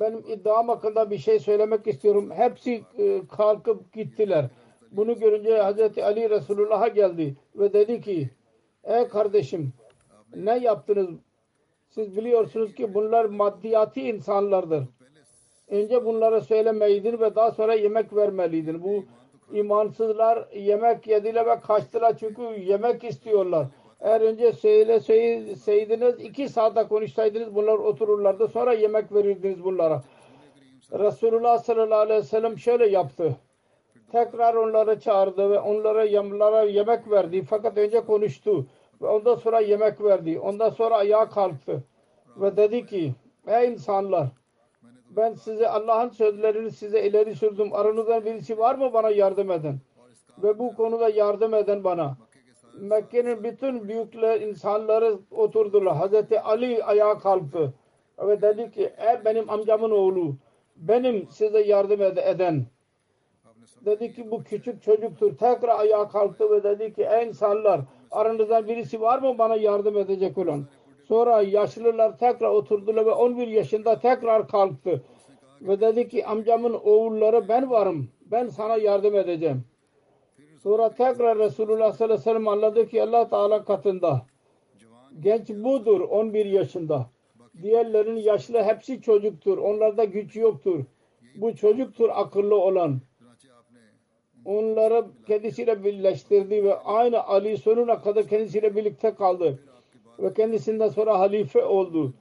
[0.00, 2.30] benim iddiam hakkında bir şey söylemek istiyorum.
[2.30, 4.50] Hepsi e, kalkıp gittiler.
[4.96, 8.30] Bunu görünce Hazreti Ali Resulullah'a geldi ve dedi ki
[8.84, 9.72] ey kardeşim
[10.36, 11.08] ne yaptınız?
[11.88, 14.84] Siz biliyorsunuz ki bunlar maddiyati insanlardır.
[15.68, 18.82] Önce bunlara söylemeydin ve daha sonra yemek vermeliydin.
[18.82, 19.04] Bu
[19.52, 23.66] imansızlar yemek yediler ve kaçtılar çünkü yemek istiyorlar.
[24.00, 30.02] Eğer önce söyleseydiniz iki saate konuşsaydınız bunlar otururlardı sonra yemek verirdiniz bunlara.
[30.92, 33.36] Resulullah sallallahu aleyhi ve sellem şöyle yaptı.
[34.12, 37.42] Tekrar onları çağırdı ve onlara yemlara yemek verdi.
[37.42, 38.66] Fakat önce konuştu
[39.02, 40.38] ve ondan sonra yemek verdi.
[40.40, 41.84] Ondan sonra ayağa kalktı
[42.36, 43.14] ve dedi ki
[43.46, 44.28] ey insanlar
[45.10, 47.72] ben size Allah'ın sözlerini size ileri sürdüm.
[47.72, 49.78] Aranızdan birisi var mı bana yardım eden?
[50.42, 52.16] Ve bu konuda yardım eden bana.
[52.80, 55.96] Mekke'nin bütün büyükler insanları oturdular.
[55.96, 57.72] Hazreti Ali ayağa kalktı
[58.18, 60.36] ve dedi ki ey benim amcamın oğlu
[60.76, 62.66] benim size yardım ed- eden
[63.86, 65.36] dedi ki bu küçük çocuktur.
[65.36, 70.38] Tekrar ayağa kalktı ve dedi ki ey insanlar aranızdan birisi var mı bana yardım edecek
[70.38, 70.66] olan?
[71.08, 75.02] Sonra yaşlılar tekrar oturdular ve 11 yaşında tekrar kalktı.
[75.62, 78.08] Ve dedi ki amcamın oğulları ben varım.
[78.30, 79.64] Ben sana yardım edeceğim.
[80.62, 84.26] Sonra tekrar Resulullah sallallahu aleyhi ve sellem anladı ki Allah Teala katında.
[85.20, 87.06] Genç budur 11 yaşında.
[87.62, 89.58] Diğerlerin yaşlı hepsi çocuktur.
[89.58, 90.84] Onlarda güç yoktur.
[91.36, 93.00] Bu çocuktur akıllı olan
[94.46, 99.58] onları kendisiyle birleştirdi ve aynı Ali sonuna kadar kendisiyle birlikte kaldı
[100.18, 102.14] ve kendisinden sonra halife oldu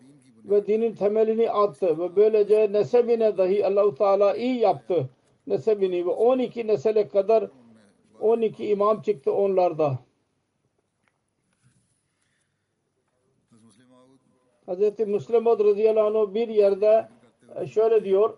[0.45, 5.09] ve dinin temelini attı ve böylece nesebine dahi Allahu Teala iyi yaptı
[5.47, 7.49] nesebini ve 12 nesele kadar
[8.19, 9.99] 12 imam çıktı onlarda.
[14.67, 14.99] Hz.
[14.99, 17.07] Müslimad radıyallahu anh bir yerde
[17.55, 18.37] e, şöyle diyor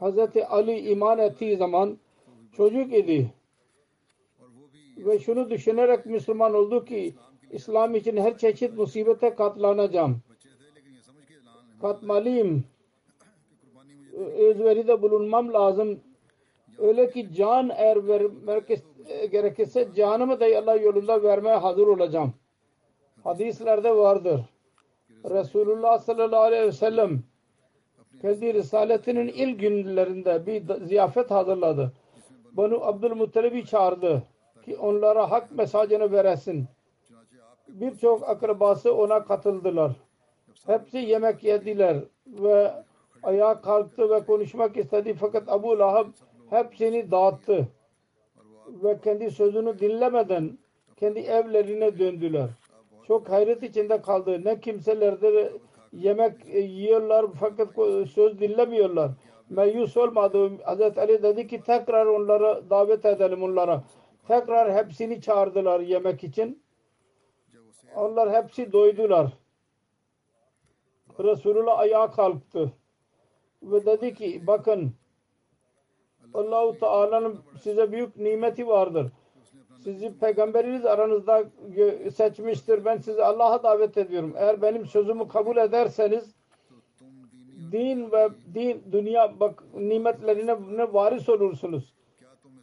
[0.00, 0.36] Hz.
[0.48, 1.98] Ali iman ettiği zaman
[2.60, 3.32] çocuk idi.
[4.96, 7.14] Ve şunu düşünerek Müslüman oldu ki
[7.50, 10.20] İslam için her çeşit musibete katlanacağım.
[11.80, 12.64] Katmalıyım.
[14.38, 16.00] Özveride bulunmam lazım.
[16.78, 18.70] Öyle ki can eğer vermek
[19.08, 22.34] e, gerekirse canımı da Allah yolunda vermeye hazır olacağım.
[23.24, 24.40] Hadislerde vardır.
[25.24, 27.22] Resulullah sallallahu aleyhi ve sellem
[28.22, 31.92] kendi risaletinin ilk günlerinde bir ziyafet hazırladı.
[32.52, 34.22] Banu Abdülmuttalib'i çağırdı
[34.64, 36.66] ki onlara hak mesajını veresin.
[37.68, 39.92] Birçok akrabası ona katıldılar.
[40.66, 42.72] Hepsi yemek yediler ve
[43.22, 46.06] ayağa kalktı ve konuşmak istedi fakat Abu Lahab
[46.50, 47.68] hepsini dağıttı
[48.68, 50.58] ve kendi sözünü dinlemeden
[50.96, 52.48] kendi evlerine döndüler.
[53.06, 54.44] Çok hayret içinde kaldı.
[54.44, 55.52] Ne kimselerde
[55.92, 57.68] yemek yiyorlar fakat
[58.10, 59.10] söz dinlemiyorlar
[59.50, 60.50] meyus olmadı.
[60.64, 63.82] Hazreti Ali dedi ki tekrar onları davet edelim onlara.
[64.28, 66.62] Tekrar hepsini çağırdılar yemek için.
[67.96, 69.32] Onlar hepsi doydular.
[71.18, 72.72] Resulullah ayağa kalktı
[73.62, 74.92] ve dedi ki bakın
[76.34, 79.12] Allahu Teala'nın size büyük nimeti vardır.
[79.84, 81.44] Sizi peygamberiniz aranızda
[82.14, 82.84] seçmiştir.
[82.84, 84.34] Ben sizi Allah'a davet ediyorum.
[84.36, 86.34] Eğer benim sözümü kabul ederseniz
[87.72, 91.94] din ve din dünya bak nimetlerine ne varis olursunuz.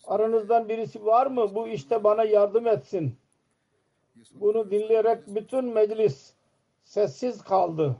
[0.07, 1.55] Aranızdan birisi var mı?
[1.55, 3.15] Bu işte bana yardım etsin.
[4.33, 6.33] Bunu dinleyerek bütün meclis
[6.83, 7.95] sessiz kaldı.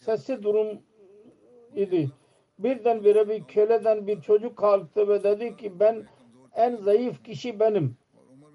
[0.00, 0.78] Sessiz durum
[1.74, 2.10] idi.
[2.58, 6.06] Birdenbire bir köleden bir çocuk kalktı ve dedi ki ben
[6.54, 7.96] en zayıf kişi benim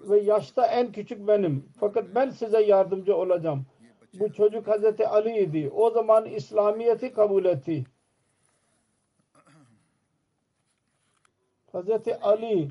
[0.00, 1.68] ve yaşta en küçük benim.
[1.80, 3.66] Fakat ben size yardımcı olacağım.
[4.14, 5.70] Bu çocuk Hazreti Ali idi.
[5.74, 7.84] O zaman İslamiyet'i kabul etti.
[11.72, 12.68] Hazreti Ali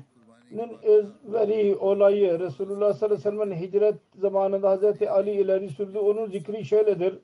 [0.82, 5.98] özveri olayı Resulullah sallallahu aleyhi ve sellem'in hicret zamanında Hazreti Ali ileri sürdü.
[5.98, 7.18] Onun zikri şöyledir.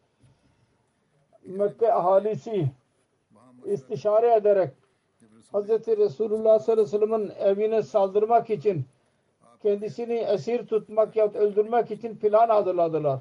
[1.44, 2.70] Mekke ahalisi
[3.64, 4.70] istişare ederek
[5.52, 8.85] Hazreti Resulullah sallallahu aleyhi ve sellem'in evine saldırmak için
[9.62, 13.20] kendisini esir tutmak ya öldürmek için plan hazırladılar.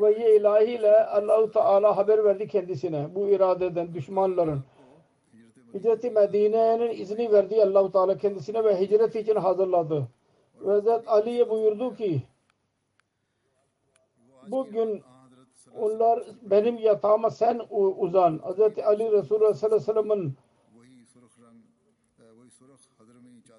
[0.00, 4.60] Ve ilahiyle Allahu Teala haber verdi kendisine bu iradeden düşmanların.
[5.74, 10.08] Hicreti Medine'nin izni verdi Allahu Teala kendisine ve hicret için hazırladı.
[10.60, 12.22] Ve Hazret Ali'ye buyurdu ki
[14.48, 15.02] bugün
[15.78, 17.60] onlar benim yatağıma sen
[17.96, 18.38] uzan.
[18.38, 20.30] Hazreti Ali Resulullah sallallahu aleyhi ve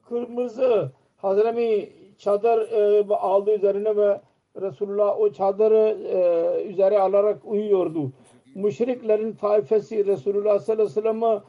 [0.10, 4.22] kırmızı Hazremi çadır e, aldı üzerine ve
[4.62, 8.12] Resulullah o çadırı e, üzere alarak uyuyordu.
[8.56, 11.42] Müşriklerin taifesi Resulullah sallallahu aleyhi ve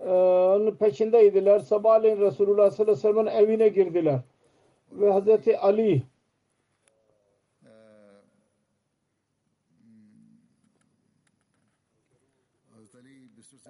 [0.00, 1.58] sellem'in peşindeydiler.
[1.58, 4.20] Sabahleyin Resulullah sallallahu aleyhi ve sellem'in evine girdiler.
[4.92, 6.02] Ve Hazreti Ali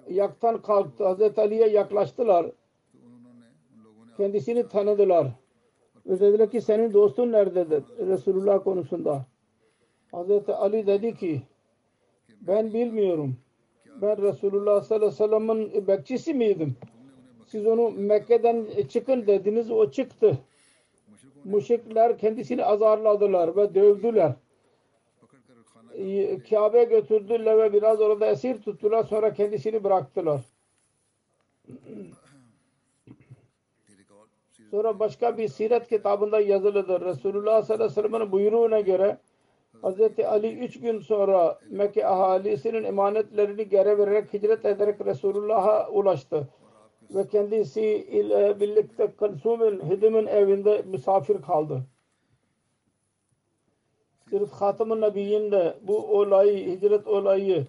[0.09, 1.05] yaktan kalktı.
[1.05, 2.45] Hazreti Ali'ye yaklaştılar.
[4.17, 5.27] Kendisini tanıdılar.
[6.05, 7.83] Dediler ki senin dostun nerededir?
[8.07, 9.25] Resulullah konusunda.
[10.11, 11.41] Hazreti Ali dedi ki
[12.41, 13.35] ben bilmiyorum.
[14.01, 16.75] Ben Resulullah sallallahu aleyhi ve sellem'in bekçisi miydim?
[17.47, 19.71] Siz onu Mekke'den çıkın dediniz.
[19.71, 20.37] O çıktı.
[21.43, 24.33] Müşrikler kendisini azarladılar ve dövdüler.
[26.49, 29.03] Kabe götürdüler ve biraz orada esir tuttular.
[29.03, 30.41] Sonra kendisini bıraktılar.
[34.73, 37.01] Sonra başka bir siret kitabında yazılıdır.
[37.01, 39.17] Resulullah sallallahu aleyhi ve sellem'in buyruğuna göre
[39.83, 40.19] Hz.
[40.25, 46.47] Ali üç gün sonra Mekke ahalisinin emanetlerini geri vererek hicret ederek Resulullah'a ulaştı.
[47.15, 51.83] Ve kendisi ile birlikte Kalsum'un Hidim'in evinde misafir kaldı.
[54.29, 57.67] Sırf Hatam-ı Nebiyyin bu olayı, hicret olayı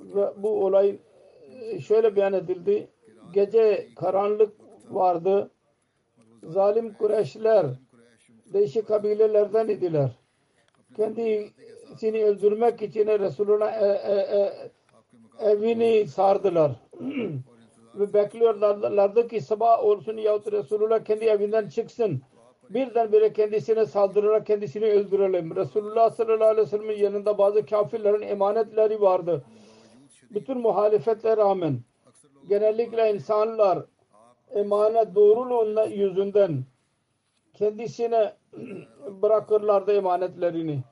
[0.00, 0.98] ve bu olay
[1.80, 2.88] şöyle beyan edildi.
[3.34, 4.52] Gece karanlık
[4.90, 5.50] vardı
[6.42, 7.66] zalim Kureyşler
[8.52, 10.10] değişik kabilelerden idiler.
[10.96, 14.70] Kendisini öldürmek için Resulullah e, e, e,
[15.50, 16.72] evini sardılar.
[17.94, 22.22] Ve bekliyorlardı ki sabah olsun yahut Resulullah kendi evinden çıksın.
[22.70, 25.56] Birdenbire kendisine saldırarak kendisini öldürelim.
[25.56, 29.44] Resulullah sallallahu aleyhi ve sellem'in yanında bazı kafirlerin emanetleri vardı.
[30.30, 31.80] Bütün muhalefetlere rağmen
[32.48, 33.84] genellikle insanlar
[34.54, 36.64] emanet doğruluğundan yüzünden
[37.54, 38.32] kendisine
[39.22, 40.82] bırakırlardı emanetlerini.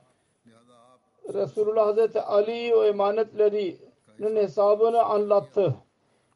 [1.33, 5.75] Resulullah Hazreti Ali o emanetlerinin hesabını anlattı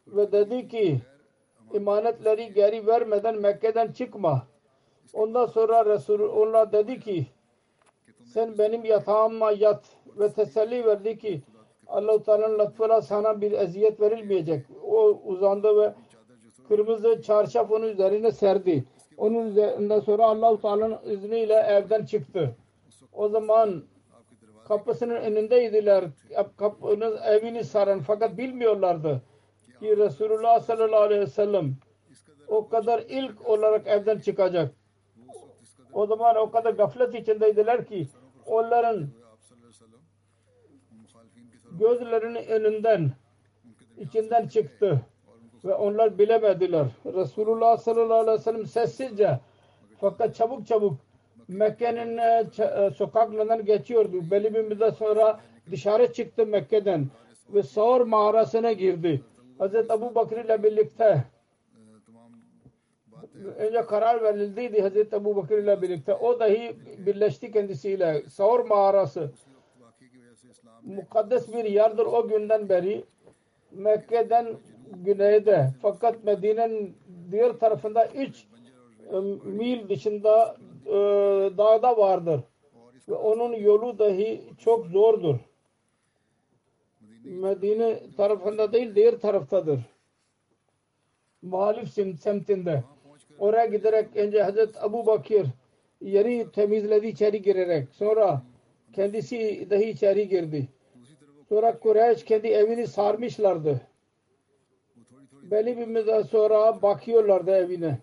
[0.08, 1.02] ve dedi ki
[1.74, 4.44] emanetleri geri vermeden Mekke'den çıkma.
[5.14, 7.28] Ondan sonra Resul onlar dedi ki
[8.34, 9.84] sen benim yatağıma yat
[10.20, 11.42] ve teselli verdi ki
[11.88, 14.66] Allah-u Teala'nın lütfuyla sana bir eziyet verilmeyecek.
[14.84, 15.94] O uzandı ve
[16.72, 18.84] kırmızı çarşaf onun üzerine serdi.
[19.18, 22.56] Onun üzerinden sonra Allah-u Teala'nın izniyle evden çıktı.
[23.14, 23.84] O zaman
[24.68, 26.06] kapısının önündeydiler.
[26.58, 29.22] Kapının evini saran fakat bilmiyorlardı
[29.80, 31.76] ki Resulullah sallallahu aleyhi ve sellem
[32.48, 34.76] o kadar ilk olarak evden çıkacak.
[35.94, 38.08] O zaman o kadar gaflet içindeydiler ki
[38.46, 39.08] onların
[41.72, 43.12] gözlerinin önünden
[43.98, 45.02] içinden çıktı
[45.66, 46.88] ve onlar bilemediler.
[47.06, 49.40] Resulullah sallallahu aleyhi ve sellem sessizce
[50.00, 50.94] fakat çabuk çabuk
[51.48, 54.32] Mekke'nin e, e, sokaklarından geçiyordu.
[54.32, 55.40] Belli bir müddet sonra
[55.72, 57.08] dışarı çıktı Mekke'den
[57.50, 59.22] ve Saur mağarasına girdi.
[59.58, 61.24] Hazreti Abu Bakr ile birlikte
[63.58, 66.14] önce karar verildiydi Hazreti Abu Bakr ile birlikte.
[66.14, 68.24] O dahi birleşti kendisiyle.
[68.30, 69.32] Saur mağarası
[70.84, 73.06] mukaddes bir yerdir o günden beri
[73.72, 74.48] Mekke'den
[74.96, 76.98] güneyde fakat Medine'nin
[77.32, 78.48] diğer tarafında 3
[79.12, 80.92] e, mil dışında e,
[81.58, 82.42] dağda vardır.
[83.10, 85.36] Ve onun yolu dahi çok zordur.
[87.24, 89.80] Medine tarafında değil diğer taraftadır.
[91.42, 91.90] Muhalif
[92.20, 92.84] semtinde.
[93.40, 95.48] Oraya giderek önce Hazreti Abu Bakir
[96.02, 97.88] yeri temizledi içeri girerek.
[97.92, 98.44] Sonra
[98.94, 100.68] kendisi dahi içeri girdi.
[101.50, 103.82] Sonra Kureyş kendi evini sarmışlardı
[105.52, 107.98] belli bir müddet sonra bakıyorlardı evine.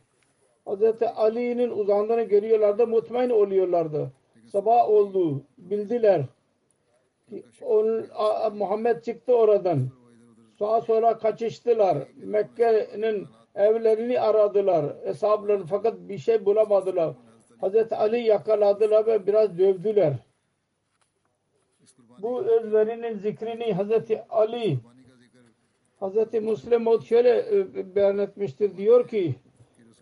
[0.64, 2.86] Hazreti Ali'nin uzandığını görüyorlardı.
[2.86, 4.12] Mutmain oluyorlardı.
[4.52, 5.42] Sabah oldu.
[5.58, 6.22] Bildiler.
[7.28, 9.88] Ki on, a, Muhammed çıktı oradan.
[10.58, 11.98] Sağa sonra kaçıştılar.
[12.16, 14.86] Mekke'nin evlerini aradılar.
[15.04, 17.14] Hesaplarını fakat bir şey bulamadılar.
[17.60, 20.12] Hazreti Ali yakaladılar ve biraz dövdüler.
[22.22, 24.78] Bu özverinin zikrini Hazreti Ali
[26.00, 26.42] Hz.
[26.42, 28.76] Muslim şöyle e, beyan etmiştir.
[28.76, 29.34] Diyor ki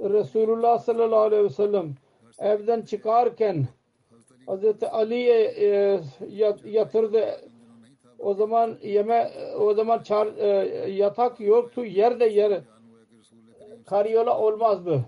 [0.00, 1.94] Resulullah sallallahu aleyhi ve sellem
[2.38, 3.66] evden çıkarken
[4.48, 4.82] Hz.
[4.90, 6.00] Ali'ye e,
[6.64, 7.40] yatırdı.
[8.18, 11.84] O zaman yeme o zaman çar, e, yatak yoktu.
[11.84, 12.60] Yer de yer
[13.86, 15.04] karyola olmazdı.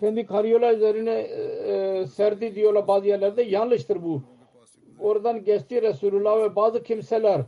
[0.00, 1.26] Kendi karyola üzerine
[2.06, 3.42] serdi diyorlar bazı yerlerde.
[3.42, 4.22] Yanlıştır bu.
[5.00, 7.40] Oradan geçti Resulullah ve bazı kimseler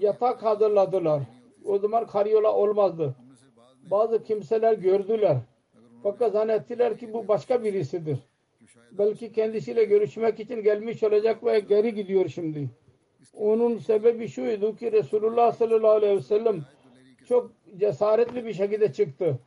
[0.00, 1.22] yatak hazırladılar.
[1.64, 3.14] O zaman karyola olmazdı.
[3.90, 5.36] Bazı kimseler gördüler.
[6.02, 8.18] Fakat zannettiler ki bu başka birisidir.
[8.92, 12.70] Belki kendisiyle görüşmek için gelmiş olacak ve geri gidiyor şimdi.
[13.34, 16.62] Onun sebebi şuydu ki Resulullah sallallahu aleyhi ve sellem
[17.28, 19.38] çok cesaretli bir şekilde çıktı.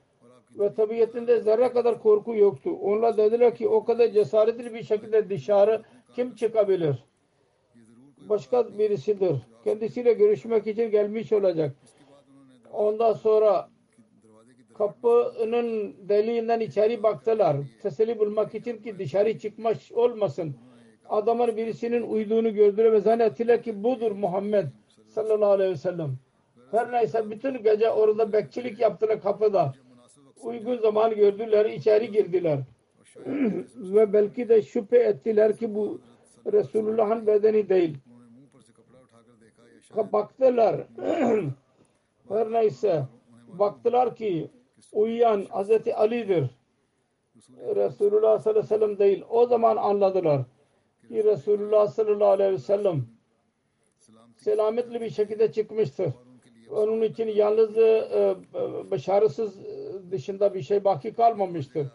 [0.59, 2.69] Ve tabiatinde zerre kadar korku yoktu.
[2.81, 5.81] Onlar dediler ki o kadar cesaretli bir şekilde dışarı
[6.15, 7.03] kim çıkabilir?
[8.29, 9.35] Başka birisidir.
[9.63, 11.75] Kendisiyle görüşmek için gelmiş olacak.
[12.75, 13.69] Ondan sonra
[14.73, 17.57] kapının deliğinden içeri baktılar.
[17.81, 20.55] Teselli bulmak için ki dışarı çıkmış olmasın.
[21.09, 24.65] Adamın birisinin uyduğunu gördüler ve zannettiler ki budur Muhammed
[25.09, 26.17] sallallahu aleyhi ve sellem.
[26.71, 29.73] Her neyse bütün gece orada bekçilik yaptılar kapıda.
[30.41, 32.59] Uygun zaman gördüler, içeri girdiler.
[33.75, 36.01] ve belki de şüphe ettiler ki bu
[36.53, 37.97] Resulullah'ın bedeni değil.
[40.13, 40.75] Baktılar
[42.29, 43.03] Her neyse
[43.47, 44.49] baktılar ki
[44.91, 46.49] uyuyan Hazreti Ali'dir.
[47.75, 49.23] Resulullah sallallahu aleyhi ve sellem değil.
[49.29, 50.41] O zaman anladılar
[51.07, 53.05] ki Resulullah sallallahu aleyhi ve sellem
[54.37, 56.13] selametli bir şekilde çıkmıştır.
[56.71, 58.35] Onun için yalnız e, e,
[58.91, 59.59] başarısız
[60.11, 61.87] dışında bir şey baki kalmamıştır.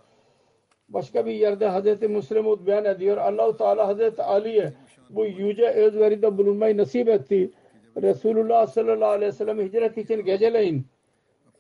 [0.88, 3.16] Başka bir yerde Hazreti Müslim beyan ediyor.
[3.16, 4.72] Allahu Teala Hazreti Ali'ye
[5.10, 7.50] bu yüce özveride bulunmayı nasip etti.
[7.96, 10.86] Resulullah sallallahu aleyhi ve sellem hicret için geceleyin.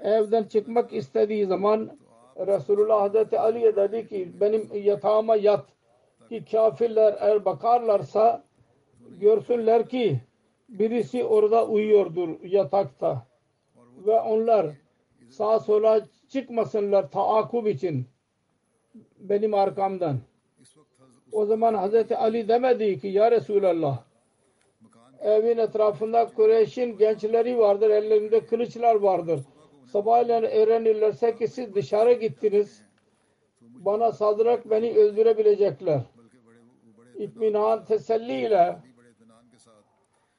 [0.00, 1.90] Evden çıkmak istediği zaman
[2.46, 5.66] Resulullah Hazreti Ali'ye dedi ki benim yatağıma yat.
[6.28, 8.44] Ki kafirler eğer bakarlarsa
[9.20, 10.20] görsünler ki
[10.68, 13.26] birisi orada uyuyordur yatakta.
[14.06, 14.66] Ve onlar
[15.28, 18.06] sağa sola çıkmasınlar taakkub için
[19.18, 20.18] benim arkamdan.
[21.32, 24.09] O zaman Hazreti Ali demedi ki ya Resulallah
[25.20, 27.90] evin etrafında Kureyş'in gençleri vardır.
[27.90, 29.40] Ellerinde kılıçlar vardır.
[29.86, 32.82] Sabahleyin öğrenirlerse ki siz dışarı gittiniz.
[33.60, 36.00] Bana saldırarak beni öldürebilecekler.
[37.18, 38.76] İtminan teselli ile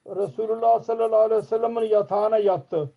[0.06, 2.92] Resulullah sallallahu aleyhi ve sellem'in yatağına yattı.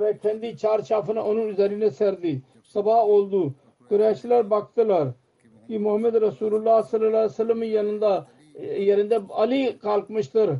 [0.00, 2.42] Ve kendi çarşafını onun üzerine serdi.
[2.62, 3.54] Sabah oldu.
[3.88, 5.08] Kureyşler baktılar
[5.66, 10.50] ki Muhammed Resulullah sallallahu aleyhi ve sellem'in yanında e, yerinde Ali kalkmıştır.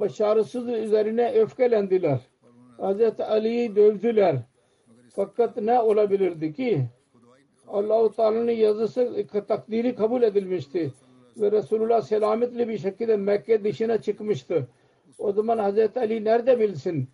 [0.00, 2.20] Başarısız üzerine öfkelendiler.
[2.80, 4.36] Hazreti Ali'yi dövdüler.
[5.14, 6.86] Fakat ne olabilirdi ki?
[7.68, 10.92] Allahu Teala'nın yazısı takdiri kabul edilmişti.
[11.36, 14.68] Ve Resulullah selametli bir şekilde Mekke dışına çıkmıştı.
[15.18, 17.08] O zaman Hazreti Ali nerede bilsin?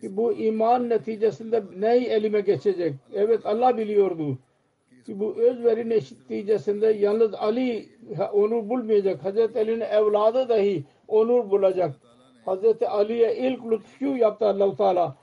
[0.00, 2.94] ki bu iman neticesinde ne elime geçecek?
[3.14, 4.38] Evet Allah biliyordu
[5.06, 7.88] ki bu özveri neticesinde yalnız Ali
[8.32, 9.24] onur bulmayacak.
[9.24, 11.94] Hazreti Ali'nin evladı dahi onur bulacak.
[12.46, 15.16] Hazreti Ali'ye ilk lütfu yaptı allah Teala.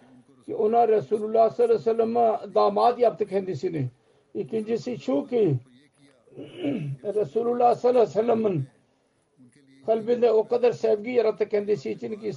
[0.46, 3.90] Ki ona Resulullah sallallahu aleyhi ve sellem'e damat yaptı kendisini.
[4.34, 5.56] İkincisi şu ki
[7.04, 8.64] Resulullah sallallahu aleyhi ve sellem'in
[9.86, 12.32] kalbinde o kadar sevgi yarattı kendisi için ki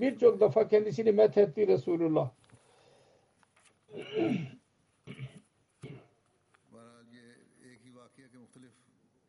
[0.00, 2.30] birçok defa kendisini methetti Resulullah.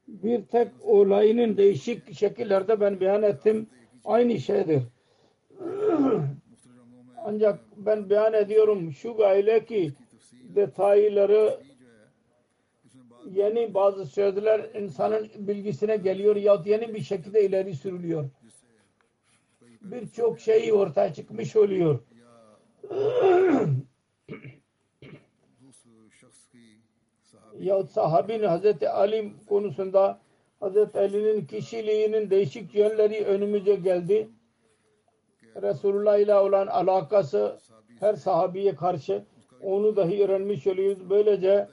[0.08, 3.68] bir tek olayının değişik şekillerde ben beyan ettim
[4.06, 4.84] aynı şeydir.
[7.26, 9.94] Ancak ben beyan ediyorum şu gayle ki
[10.56, 11.60] detayları
[13.32, 18.30] yeni bazı sözler insanın bilgisine geliyor ya yeni bir şekilde ileri sürülüyor.
[19.82, 22.00] Birçok şey ortaya çıkmış oluyor.
[27.60, 30.21] ya sahabin Hazreti Ali konusunda
[30.62, 34.30] Hazreti Ali'nin kişiliğinin değişik yönleri önümüze geldi.
[35.62, 37.58] Resulullah ile olan alakası
[38.00, 39.24] her sahabiye karşı
[39.62, 41.10] onu dahi öğrenmiş oluyoruz.
[41.10, 41.68] Böylece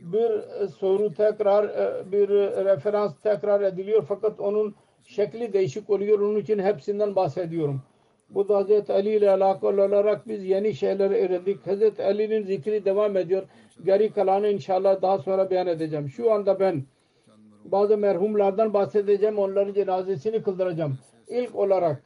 [0.00, 0.30] bir
[0.68, 1.66] soru tekrar
[2.12, 2.28] bir
[2.64, 6.20] referans tekrar ediliyor fakat onun şekli değişik oluyor.
[6.20, 7.82] Onun için hepsinden bahsediyorum.
[8.30, 11.66] Bu da Hazreti Ali ile alakalı olarak biz yeni şeyler öğrendik.
[11.66, 13.42] Hazreti Ali'nin zikri devam ediyor.
[13.84, 16.08] Geri kalanı inşallah daha sonra beyan edeceğim.
[16.08, 16.84] Şu anda ben
[17.64, 19.38] bazı merhumlardan bahsedeceğim.
[19.38, 20.98] Onların cenazesini kıldıracağım.
[21.28, 22.02] İlk olarak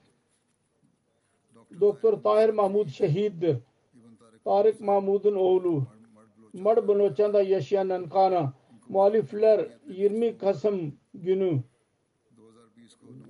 [1.80, 3.56] Doktor Tahir Mahmud şehittir.
[4.44, 5.82] Tarık Mahmud'un oğlu.
[6.52, 8.52] Mad Baloch'ta yaşayan Nankana.
[8.88, 11.62] Muhalifler 20 Kasım günü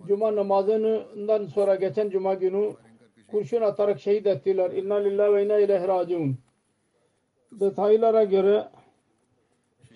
[0.08, 2.72] Cuma namazından sonra geçen Cuma günü
[3.30, 4.70] kurşun atarak şehit ettiler.
[4.70, 6.38] İnna lillahi ve inna ileyhi raciun.
[7.52, 8.68] Detaylara göre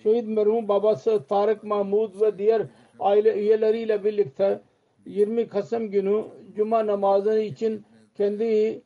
[0.03, 2.61] şehit merhum babası Tarık Mahmud ve diğer
[2.99, 4.61] aile üyeleriyle birlikte
[5.05, 6.23] 20 Kasım günü
[6.55, 7.85] Cuma namazı için
[8.17, 8.81] kendi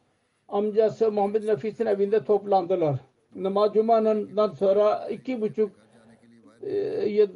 [0.47, 2.99] amcası Muhammed Nefis'in evinde toplandılar.
[3.35, 5.71] Namaz Cuma'dan sonra iki buçuk
[6.63, 6.75] e,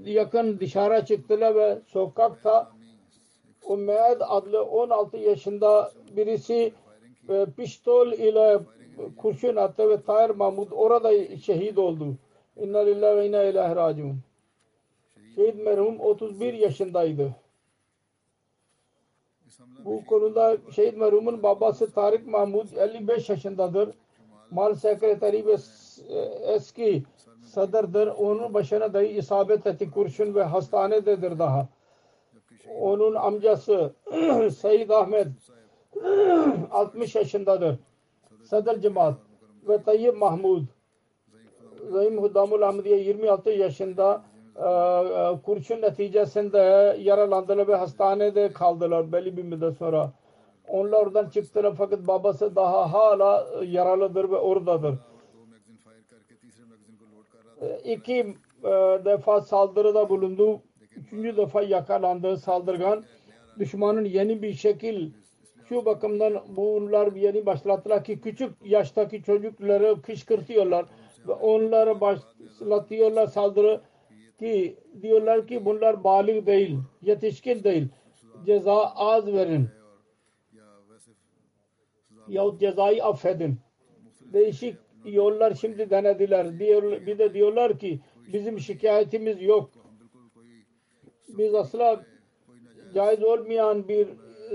[0.06, 2.72] yakın dışarı çıktılar ve sokakta
[3.64, 6.74] Umeyd adlı 16 yaşında birisi
[7.30, 8.60] e, pistol ile
[9.18, 12.18] kurşun attı ve Tahir Mahmud orada şehit oldu.
[12.62, 14.20] İnna lillahi ve inna ilahi raciun.
[15.36, 17.36] Şehit merhum 31 yaşındaydı.
[19.86, 23.90] Bu konuda şehit merhumun babası Tarık Mahmud 55 yaşındadır.
[24.52, 25.56] Mal sekreteri ve
[26.54, 27.04] eski
[27.42, 28.08] sadırdır.
[28.08, 31.68] Onun başına dahi isabet etti kurşun ve hastanededir daha.
[32.80, 33.94] Onun amcası
[34.58, 35.28] Said Ahmet
[36.72, 37.80] 60 yaşındadır.
[38.44, 39.16] Sadr Cemaat
[39.68, 40.64] ve Tayyip Mahmud
[41.90, 44.24] Zahim Hudamul Ahmediye 26 yaşında
[44.56, 46.58] e, e, kurşun neticesinde
[47.00, 50.12] yaralandılar ve hastanede kaldılar belli bir müddet sonra.
[50.68, 54.96] Onlar oradan çıktılar fakat babası daha hala yaralıdır ve oradadır.
[57.62, 58.36] E, iki
[59.06, 60.62] defa saldırıda bulundu.
[60.96, 63.04] Üçüncü defa yakalandı saldırgan.
[63.60, 65.12] Düşmanın yeni bir şekil
[65.70, 70.86] şu bakımdan bunlar yeni başlattılar ki küçük yaştaki çocukları kışkırtıyorlar
[71.28, 73.82] ve onları başlatıyorlar saldırı
[74.40, 77.88] ki diyorlar ki bunlar balik değil, yetişkin değil.
[78.46, 79.70] Ceza az verin.
[82.28, 83.60] Yahut cezayı affedin.
[84.22, 86.60] Değişik yollar şimdi denediler.
[86.60, 88.00] Diyor, bir de diyorlar ki
[88.34, 89.70] bizim şikayetimiz yok.
[91.28, 92.04] Biz asla
[92.94, 94.08] caiz olmayan bir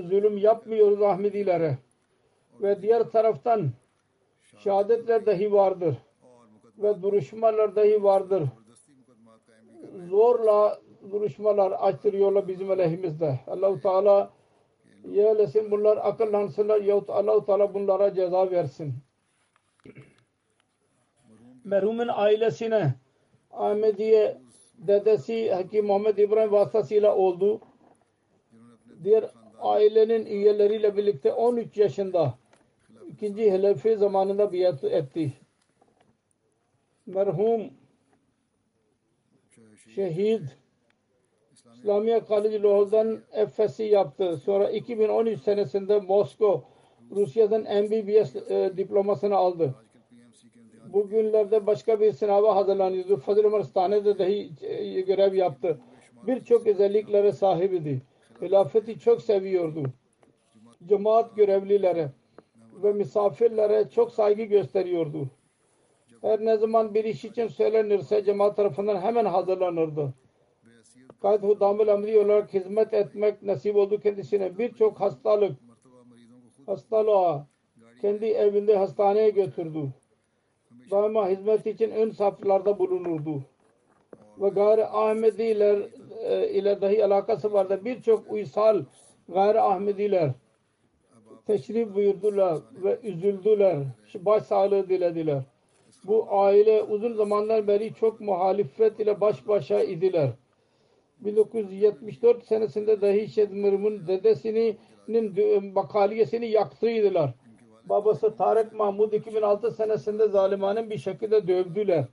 [0.02, 1.78] zulüm yapmıyoruz Ahmedilere.
[2.60, 3.70] Ve diğer taraftan
[4.62, 5.96] şehadetler dahi vardır.
[6.78, 8.42] Ve duruşmalar dahi vardır.
[10.08, 10.78] Zorla
[11.10, 13.40] duruşmalar açtırıyorlar bizim aleyhimizde.
[13.46, 14.30] Allah-u Teala
[15.10, 18.94] yeylesin bunlar akıllansınlar yahut Allah-u Teala bunlara ceza versin.
[21.64, 22.94] Merhumun ailesine
[23.50, 24.38] Ahmediye
[24.78, 27.60] dedesi Hakim Muhammed İbrahim vasıtasıyla oldu.
[29.04, 32.34] Diğer ailenin üyeleriyle birlikte 13 yaşında
[33.08, 35.32] ikinci halife zamanında biat etti.
[37.06, 37.70] Merhum
[39.94, 40.42] şehit
[41.52, 44.36] İslamiye College Lahore'dan FSC yaptı.
[44.36, 46.62] Sonra 2013 senesinde Moskova
[47.10, 49.74] Rusya'dan MBBS e, diplomasını aldı.
[50.92, 53.16] Bugünlerde başka bir sınava hazırlanıyordu.
[53.16, 55.80] Fazıl Ömer Hastane'de dahi e, görev yaptı.
[56.26, 58.02] Birçok özelliklere sahibiydi.
[58.42, 59.82] Hilafeti çok seviyordu.
[60.88, 62.10] Cemaat görevlilere
[62.82, 65.28] ve misafirlere çok saygı gösteriyordu.
[66.26, 70.14] Her ne zaman bir iş için söylenirse cemaat tarafından hemen hazırlanırdı.
[71.22, 74.58] Kayıt Hudamül Amri olarak hizmet etmek nasip oldu kendisine.
[74.58, 75.52] Birçok hastalık
[76.66, 77.46] hastalığa
[78.00, 79.88] kendi evinde hastaneye götürdü.
[80.90, 83.42] Daima hizmet için ön saflarda bulunurdu.
[84.40, 85.78] Ve gayri Ahmediler
[86.22, 87.80] e, ile dahi alakası vardı.
[87.84, 88.84] Birçok uysal
[89.28, 90.30] gayri Ahmediler
[91.46, 93.76] teşrif buyurdular ve üzüldüler.
[94.14, 95.42] Baş sağlığı dilediler.
[96.06, 100.30] Bu aile uzun zamanlar beri çok muhalifet ile baş başa idiler.
[101.20, 104.78] 1974 senesinde dahi Şed Mırm'ın dedesinin
[105.74, 107.34] bakaliyesini yaktıydılar.
[107.84, 112.04] Babası Tarık Mahmud 2006 senesinde zalimanın bir şekilde dövdüler.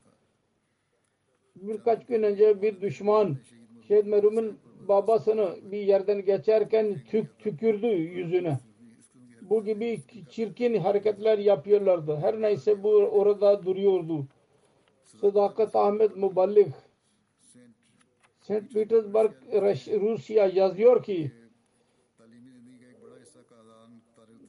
[1.56, 3.38] Birkaç gün önce bir düşman
[4.06, 8.60] Merhum'un babasını bir yerden geçerken tük, tükürdü yüzüne.
[9.50, 12.16] Bu gibi çirkin hareketler yapıyorlardı.
[12.16, 14.28] Her neyse bu orada duruyordu.
[15.04, 16.68] Sadakat Ahmet Muballik
[18.42, 18.74] St.
[18.74, 19.32] Petersburg
[20.02, 21.32] Rusya yazıyor ki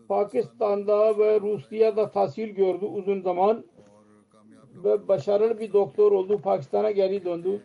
[0.09, 3.65] Pakistan'da ve Rusya'da tahsil gördü uzun zaman
[4.75, 6.41] ve başarılı bir doktor oldu.
[6.41, 7.63] Pakistan'a geri döndü.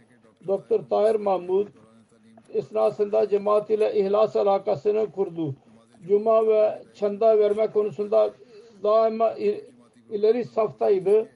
[0.47, 1.67] Doktor Tahir Mahmud
[2.53, 5.55] esnasında cemaat ile ihlas alakasını kurdu
[6.07, 8.33] cuma ve çanda verme konusunda
[8.83, 9.33] daima
[10.09, 11.29] ileri saftaydı.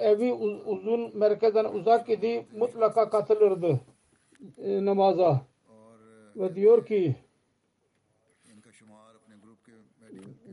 [0.00, 0.32] Evi
[0.66, 3.80] uzun merkezden uzak idi mutlaka katılırdı
[4.58, 5.40] e, namaza.
[6.36, 7.16] Ve diyor ki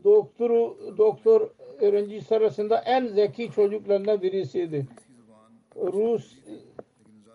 [0.04, 4.88] doktoru doktor öğrencisi arasında en zeki çocuklarından birisiydi.
[5.76, 6.36] Rus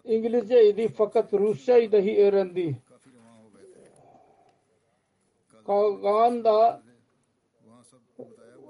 [0.05, 2.77] İngilizceydi fakat Rusçayı dahi öğrendi.
[5.67, 6.83] Kaan da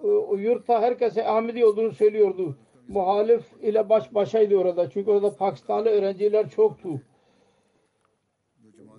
[0.05, 2.57] e, yurtta herkese Ahmedi olduğunu söylüyordu.
[2.89, 4.91] Muhalif ile baş başaydı orada.
[4.91, 7.01] Çünkü orada Pakistanlı öğrenciler çoktu.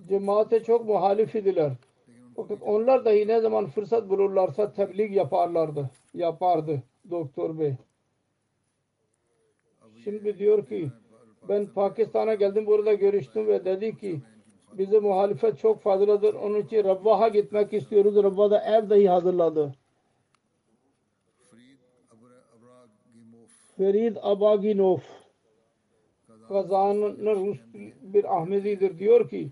[0.08, 1.72] Cemaate çok muhalif idiler.
[2.36, 5.90] Fakat onlar dahi ne zaman fırsat bulurlarsa tebliğ yaparlardı.
[6.14, 7.74] Yapardı doktor bey.
[10.04, 10.90] Şimdi diyor ki
[11.48, 14.20] ben Pakistan'a geldim burada görüştüm ve dedi ki
[14.72, 16.34] bize muhalefet çok fazladır.
[16.34, 18.16] Onun için Rabbah'a gitmek istiyoruz.
[18.16, 19.74] Rabbah da ev dahi hazırladı.
[23.76, 24.98] Ferid Abaginov
[26.48, 27.58] kazanır
[28.02, 28.98] bir Ahmedidir.
[28.98, 29.50] Diyor ki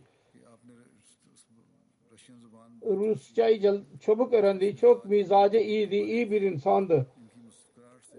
[2.87, 4.77] Rusçayı çabuk öğrendi.
[4.77, 5.97] Çok mizacı iyiydi.
[5.97, 7.07] iyi bir insandı.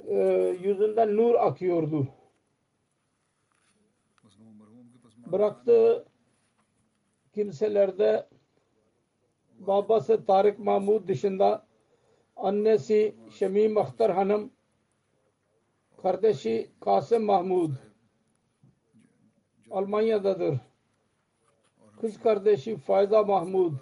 [0.07, 2.07] Ee, yüzünden nur akıyordu.
[5.31, 6.05] Bıraktığı
[7.35, 8.27] kimselerde
[9.59, 11.65] babası Tarık Mahmud dışında
[12.35, 14.51] annesi Şemim Akhtar Hanım
[16.01, 17.71] kardeşi Kasım Mahmud
[19.71, 20.57] Almanya'dadır.
[22.01, 23.73] Kız kardeşi Fayda Mahmud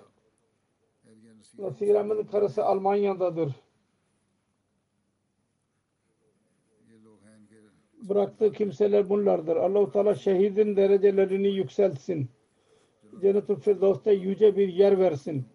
[1.57, 3.55] Nasir Ahmet'in karısı Almanya'dadır.
[8.09, 9.55] Bıraktığı kimseler bunlardır.
[9.55, 12.29] Allah-u Teala şehidin derecelerini yükseltsin.
[13.21, 15.45] Cennet-ül Firdevs'te yüce bir yer versin.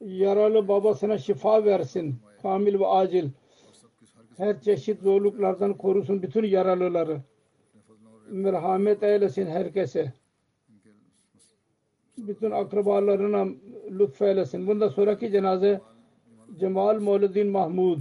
[0.00, 2.16] Yaralı babasına şifa versin.
[2.42, 3.28] Kamil ve acil.
[4.36, 7.20] Her çeşit zorluklardan korusun bütün yaralıları.
[8.30, 10.12] Merhamet eylesin herkese.
[12.18, 13.46] Bütün akrabalarına
[13.90, 14.66] lütfeylesin.
[14.66, 15.80] Bundan sonraki cenaze
[16.58, 17.98] Cemal Mauluddin Mahmud.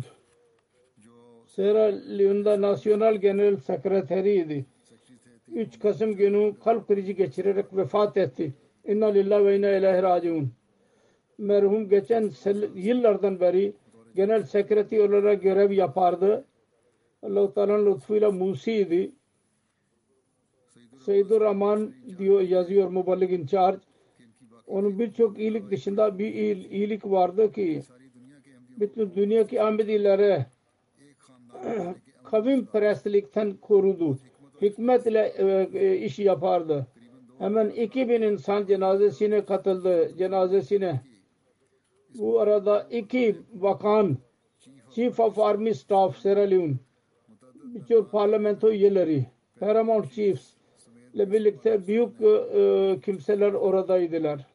[1.46, 1.84] Sierra
[2.18, 4.66] Leone'da Nasyonal Genel Sekreteriydi.
[5.52, 8.54] 3 Kasım günü kalp krizi geçirerek vefat etti.
[8.86, 10.52] İnna lillahi ve inna ilahi raciun.
[11.38, 12.32] Merhum geçen
[12.76, 13.74] yıllardan beri
[14.16, 16.46] genel sekreteri olarak görev yapardı.
[17.24, 19.12] Allah-u Teala'nın lütfuyla Musi'ydi.
[21.06, 23.80] Seydur Rahman diyor, yazıyor mübarek in charge.
[24.68, 27.82] Onun birçok iyilik dışında bir iyilik vardı ki
[28.78, 30.46] bütün dünyaki amedileri
[32.24, 34.18] kavim perestlikten korudu.
[34.64, 36.88] Hikmetle e, e, iş yapardı.
[37.40, 40.18] Hemen 2000 insan cenazesine katıldı.
[40.18, 41.02] Cenazesine.
[42.16, 44.18] Bu arada iki bakan
[44.92, 46.74] Chief of Army Staff Sierra Leone
[47.74, 49.26] birçok parlamento üyeleri
[49.60, 50.54] Paramount Chiefs
[51.14, 54.48] ile birlikte büyük e, e, kimseler oradaydılar.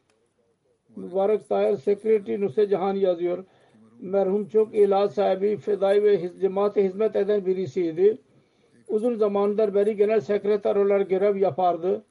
[0.95, 3.45] Mübarek Tahir Sekreteri Nusret Cahan yazıyor.
[3.99, 8.17] Merhum çok ilaç sahibi, fedai ve cemaate hizmet eden birisiydi.
[8.89, 12.03] Uzun zamandır beri genel sekreter olarak görev yapardı.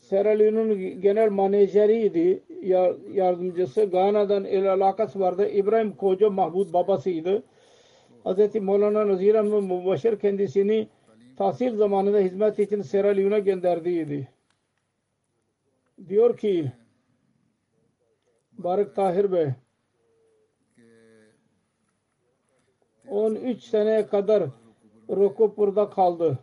[0.00, 3.84] Sierra Leone'un genel menajeriydi, ya- yardımcısı.
[3.84, 5.48] Gana'dan el alakası vardı.
[5.48, 7.42] İbrahim Koca Mahmud babasıydı.
[8.24, 8.54] Hz.
[8.54, 10.88] Maulana Nazir Ahmet Mubashir kendisini
[11.36, 14.28] tahsil zamanında hizmet için Sierra Leone'a gönderdiydi.
[16.08, 16.72] Diyor ki
[18.52, 19.46] Barık Tahir Bey
[23.08, 24.42] 13 seneye kadar
[25.10, 26.38] Rokopur'da kaldı.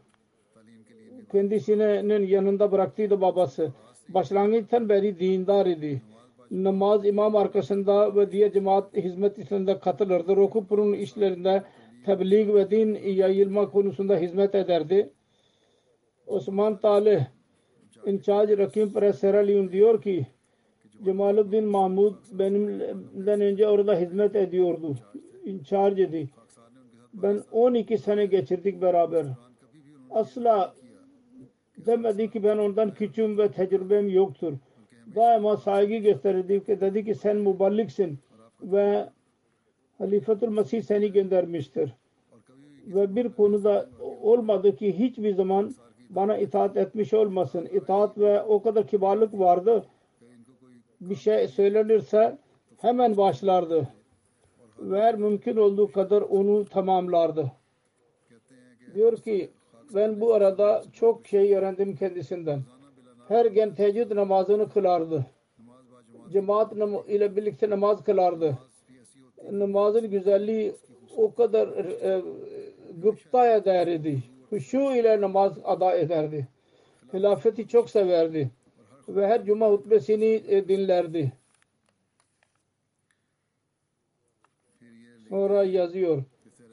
[1.31, 3.73] Kendisinin yanında bıraktıydı babası.
[4.09, 6.01] Başlangıçtan beri dindar idi.
[6.51, 10.35] Namaz imam arkasında ve diğer cemaat hizmet işlerinde katılırdı.
[10.35, 11.63] Rokopur'un işlerinde
[12.05, 15.09] tebliğ ve din yayılma konusunda hizmet ederdi.
[16.27, 17.25] Osman Talih
[18.05, 20.27] İncharge Rakim Press Sierra Leone diyor ki
[21.05, 24.95] Cemaluddin Mahmud benimden önce orada hizmet ediyordu.
[25.45, 26.29] İncharge idi.
[27.13, 29.25] Ben 12 sene geçirdik beraber.
[30.11, 30.73] Asla
[31.85, 34.53] demedi ki ben ondan küçüğüm ve tecrübem yoktur.
[35.15, 38.19] Daima saygı gösterirdi ki dedi ki sen muballiksin
[38.61, 39.09] ve
[39.97, 41.93] Halifetul Mesih seni göndermiştir.
[42.85, 43.89] Ve bir konuda
[44.21, 45.75] olmadı ki hiçbir zaman
[46.09, 47.69] bana itaat etmiş olmasın.
[47.73, 49.85] İtaat ve o kadar kibarlık vardı.
[51.01, 52.37] Bir şey söylenirse
[52.77, 53.87] hemen başlardı
[54.79, 57.51] ve mümkün olduğu kadar onu tamamlardı.
[58.95, 59.49] Diyor ki
[59.95, 62.61] ben bu arada çok şey öğrendim kendisinden.
[63.27, 65.25] Her gün teheccüd namazını kılardı.
[66.31, 66.73] Cemaat
[67.07, 68.57] ile birlikte namaz kılardı.
[69.51, 70.75] Namazın güzelliği
[71.17, 72.21] o kadar e,
[73.03, 74.23] gıpta eder idi.
[74.49, 76.47] Huşu ile namaz ada ederdi.
[77.13, 78.49] Hilafeti çok severdi.
[79.09, 81.31] Ve her cuma hutbesini e, dinlerdi
[85.33, 86.23] sonra yazıyor.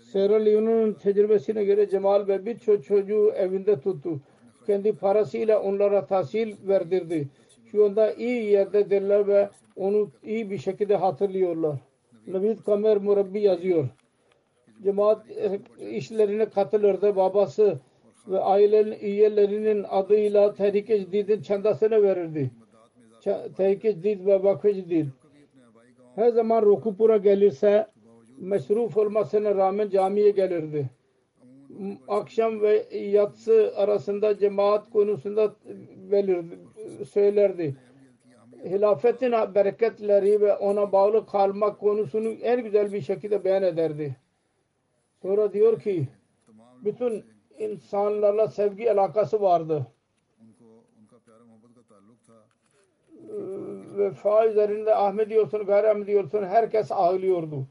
[0.00, 4.20] Sierra Leone'un tecrübesine göre Cemal ve birçok çocuğu evinde tuttu.
[4.66, 7.28] Kendi parasıyla onlara tahsil verdirdi.
[7.70, 11.76] Şu anda iyi yerde derler ve onu iyi bir şekilde hatırlıyorlar.
[12.26, 13.88] Navid Kamer Murabbi yazıyor.
[14.84, 15.58] Cemaat eh,
[15.92, 17.16] işlerine katılırdı.
[17.16, 17.78] Babası
[18.28, 22.50] ve ailenin üyelerinin adıyla Tehrik-i Cedid'in çandasını verirdi.
[23.56, 25.06] Tehrik-i Cedid ve Vakf-ı Cedid.
[26.14, 27.86] Her zaman Rokupur'a gelirse
[28.40, 30.90] Mesruf olmasına rağmen camiye gelirdi.
[32.08, 35.54] Akşam ve yatsı arasında cemaat konusunda
[36.10, 36.58] belirdi,
[37.10, 37.76] söylerdi.
[38.64, 44.16] Hilafetin bereketleri ve ona bağlı kalmak konusunu en güzel bir şekilde beyan ederdi.
[45.22, 46.08] Sonra diyor ki
[46.84, 47.24] bütün
[47.58, 49.86] insanlarla sevgi alakası vardı.
[53.28, 57.66] Ee, vefa üzerinde Ahmedi olsun, gayri Ahmedi olsun herkes ağlıyordu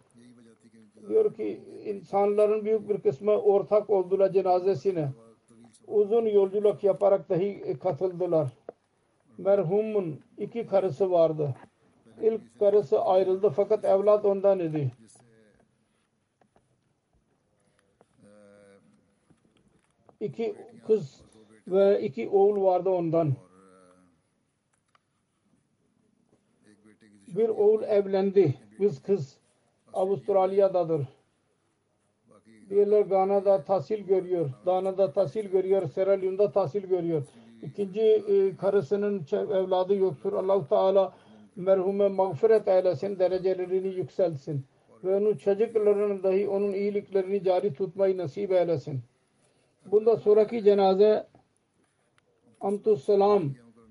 [1.09, 5.09] diyor ki insanların büyük bir kısmı ortak oldular cenazesine.
[5.87, 8.49] Uzun yolculuk yaparak dahi katıldılar.
[9.37, 11.55] Merhumun iki karısı vardı.
[12.21, 14.91] İlk karısı ayrıldı fakat evlat ondan idi.
[20.19, 20.55] İki
[20.87, 21.21] kız
[21.67, 23.33] ve iki oğul vardı ondan.
[27.27, 29.38] Bir oğul evlendi, biz kız
[29.99, 31.01] Avustralya'dadır.
[32.69, 34.49] Diğerler Gana'da tahsil görüyor.
[34.65, 35.89] Dana'da tahsil görüyor.
[35.89, 37.23] Sierra Leone'da tahsil görüyor.
[37.63, 40.33] İkinci e, karısının evladı yoktur.
[40.33, 41.13] allah Teala
[41.55, 44.65] merhume mağfiret eylesin, derecelerini yükselsin.
[45.03, 49.01] Ve onun çocuklarının dahi onun iyiliklerini cari tutmayı nasip eylesin.
[49.91, 51.27] Bundan sonraki cenaze
[52.61, 53.43] Amtus Selam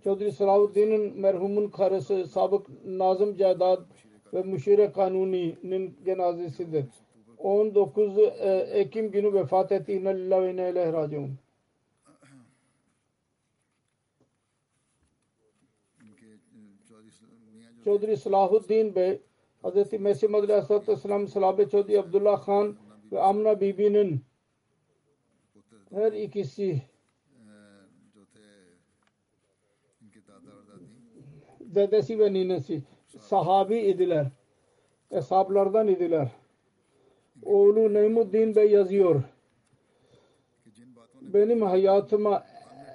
[0.04, 3.80] Çodri Salahuddin'in merhumun karısı Sabık Nazım Cadat
[4.34, 6.84] ve Müşire Kanuni'nin cenazesidir.
[7.38, 9.92] 19 e, Ekim günü vefat etti.
[9.92, 11.38] İnna lillahi ve inna ileyhi raciun.
[17.84, 19.20] Çodri Salahuddin Bey
[19.64, 19.92] Hz.
[19.92, 22.76] Mesih Madri Aleyhisselatü Vesselam Salabe Çodri Abdullah Khan
[23.12, 24.24] ve Amna Bibi'nin
[25.90, 26.82] her ikisi
[31.60, 32.82] dedesi ve ninesi
[33.28, 34.26] sahabi idiler.
[35.10, 36.28] Eshaplardan idiler.
[37.42, 39.22] Oğlu Neymuddin Bey yazıyor.
[41.20, 42.44] Benim hayatıma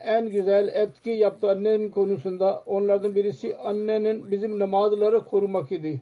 [0.04, 2.64] en güzel etki yaptı annenin konusunda.
[2.66, 6.02] Onlardan birisi annenin bizim namazları korumak idi.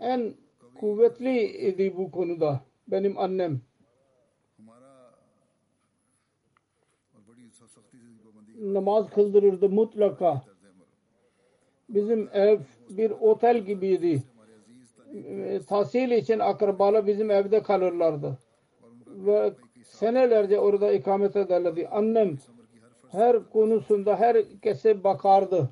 [0.00, 0.34] En
[0.80, 3.60] kuvvetli idi bu konuda benim annem.
[8.58, 10.51] Namaz kıldırırdı mutlaka
[11.94, 12.58] bizim ev
[12.90, 14.22] bir otel gibiydi.
[15.14, 18.38] E, tahsil için akrabalı bizim evde kalırlardı.
[19.06, 19.52] Ve
[19.84, 21.88] senelerce orada ikamet ederlerdi.
[21.88, 22.38] Annem
[23.10, 25.68] her konusunda herkese bakardı.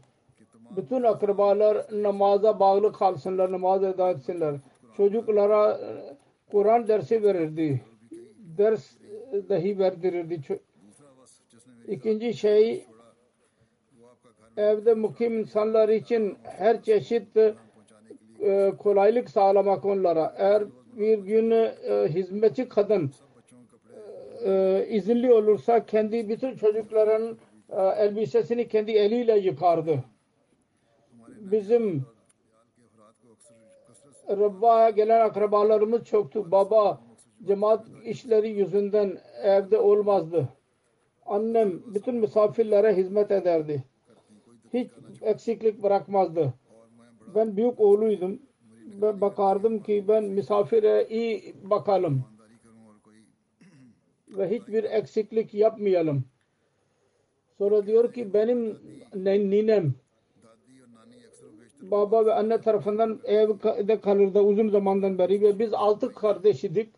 [0.77, 4.55] Bütün akrabalar namaza bağlı kalsınlar, namaz eda etsinler.
[4.97, 6.17] Çocuklara e,
[6.51, 7.81] Kur'an dersi verirdi.
[8.59, 8.91] Ders
[9.49, 10.41] dahi verdirirdi.
[11.89, 12.85] İkinci şey
[14.57, 17.37] evde mukim insanlar için her çeşit
[18.41, 20.35] e, kolaylık sağlamak onlara.
[20.39, 20.65] Eğer
[20.97, 23.11] bir gün e, hizmetçi kadın
[24.45, 27.39] e, e, izinli olursa kendi bütün çocukların
[27.69, 30.05] e, elbisesini kendi eliyle yıkardı.
[31.29, 32.07] Bizim
[34.29, 36.51] Rabba'ya gelen akrabalarımız çoktu.
[36.51, 37.01] Baba
[37.45, 40.49] cemaat işleri yüzünden evde olmazdı.
[41.27, 43.85] Annem bütün misafirlere hizmet ederdi
[44.75, 44.91] hiç
[45.23, 46.55] eksiklik bırakmazdı.
[47.35, 48.43] Ben büyük oğluydum.
[49.03, 52.25] Ben bakardım ki ben misafire iyi bakalım.
[54.29, 56.25] Ve hiçbir eksiklik yapmayalım.
[57.59, 58.79] Sonra diyor ki benim
[59.15, 59.95] ninem
[61.83, 66.89] baba ve anne tarafından evde kalırdı uzun zamandan beri ve biz altı kardeş idik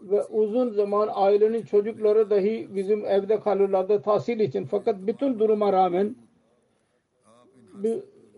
[0.00, 6.16] ve uzun zaman ailenin çocukları dahi bizim evde kalırlardı tahsil için fakat bütün duruma rağmen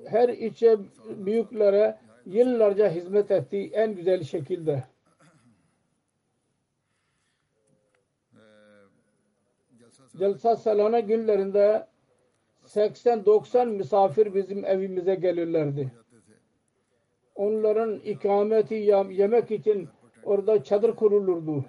[0.07, 0.79] her içe
[1.09, 4.85] büyüklere yıllarca hizmet ettiği en güzel şekilde.
[10.19, 11.87] Celsa Selana günlerinde
[12.67, 15.93] 80-90 misafir bizim evimize gelirlerdi.
[17.35, 18.75] Onların ikameti
[19.11, 19.89] yemek için
[20.25, 21.65] orada çadır kurulurdu.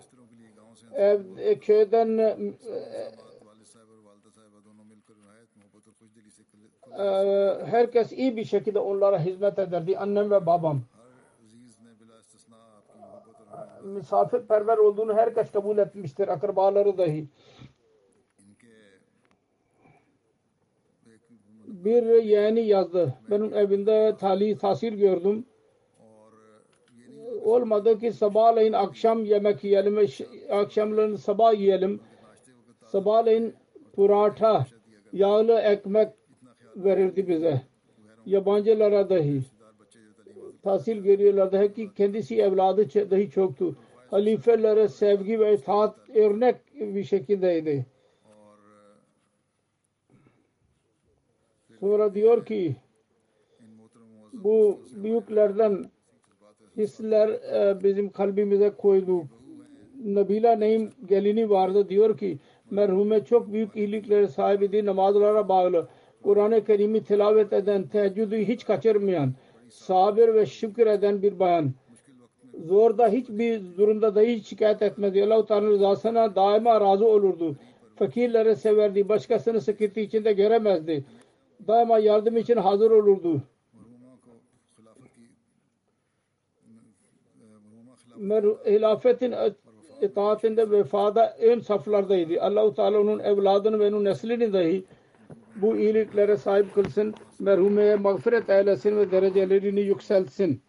[0.94, 2.38] Ev, e, köyden e,
[6.98, 9.98] e, e, herkes iyi bir şekilde onlara hizmet ederdi.
[9.98, 10.82] Annem ve babam.
[13.84, 16.28] Misafirperver olduğunu herkes kabul etmiştir.
[16.28, 17.28] Akrabaları dahi.
[21.68, 23.14] Bir yeğeni yazdı.
[23.30, 25.46] Benim evinde tali tahsil gördüm.
[27.44, 30.08] Olmadı ki sabahleyin akşam yemek yiyelim.
[30.52, 32.02] Akşamleyin sabah yiyelim.
[32.86, 33.56] Sabahleyin
[33.96, 34.66] purata,
[35.14, 36.10] yağlı ekmek
[36.76, 37.62] verirdi bize.
[38.26, 39.42] Yabancılara dahi.
[40.64, 43.76] Tahsil görüyorlardı ki kendisi evladı dahi çoktu.
[44.12, 47.86] Halifelere sevgi ve itaat örnek bir şekildeydi.
[51.80, 52.76] Sonra diyor ki
[54.34, 55.86] bu büyüklerden
[56.78, 59.24] hisler e, bizim kalbimize koydu.
[60.06, 62.38] Nabila Naim gelini vardı diyor ki
[62.72, 65.88] merhume çok büyük iyilikleri sahibiydi namazlara bağlı.
[66.24, 69.34] Kur'an-ı Kerim'i tilavet eden, teheccüdü hiç kaçırmayan,
[69.70, 71.74] sabır ve şükür eden bir bayan.
[72.66, 75.24] Zorda hiçbir durumda da hiç şikayet etmedi.
[75.24, 77.56] Allah-u Teala rızasına daima razı olurdu.
[77.96, 79.10] Fakirlere severdi.
[79.10, 81.06] Başkasını sıkıntı içinde göremezdi.
[81.68, 83.42] Daima yardım için hazır olurdu.
[88.66, 89.36] hilafetin
[90.02, 92.42] itaatinde vefada en saflardaydı.
[92.42, 94.84] Allah-u Teala onun evladını ve onun neslini dahi
[95.56, 97.14] bu iyiliklere sahip kılsın.
[97.40, 100.62] Merhumeye mağfiret eylesin ve derecelerini yükseltsin.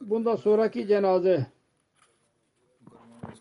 [0.00, 1.46] Bundan sonraki cenaze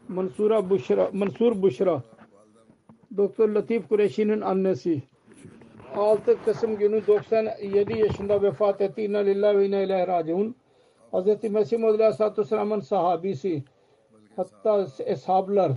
[0.08, 2.04] Mansura Buşra, Mansur Buşra
[3.18, 5.04] Doktor Latif Kureşi'nin annesi
[5.96, 9.02] 6 Kasım günü 97 yaşında vefat etti.
[9.02, 10.56] İnna lillahi ve inna ilahi raciun.
[11.14, 11.44] Hz.
[11.44, 13.64] Mesih Muhammed Aleyhisselatü Vesselam'ın sahabisi
[14.40, 15.72] hatta eshablar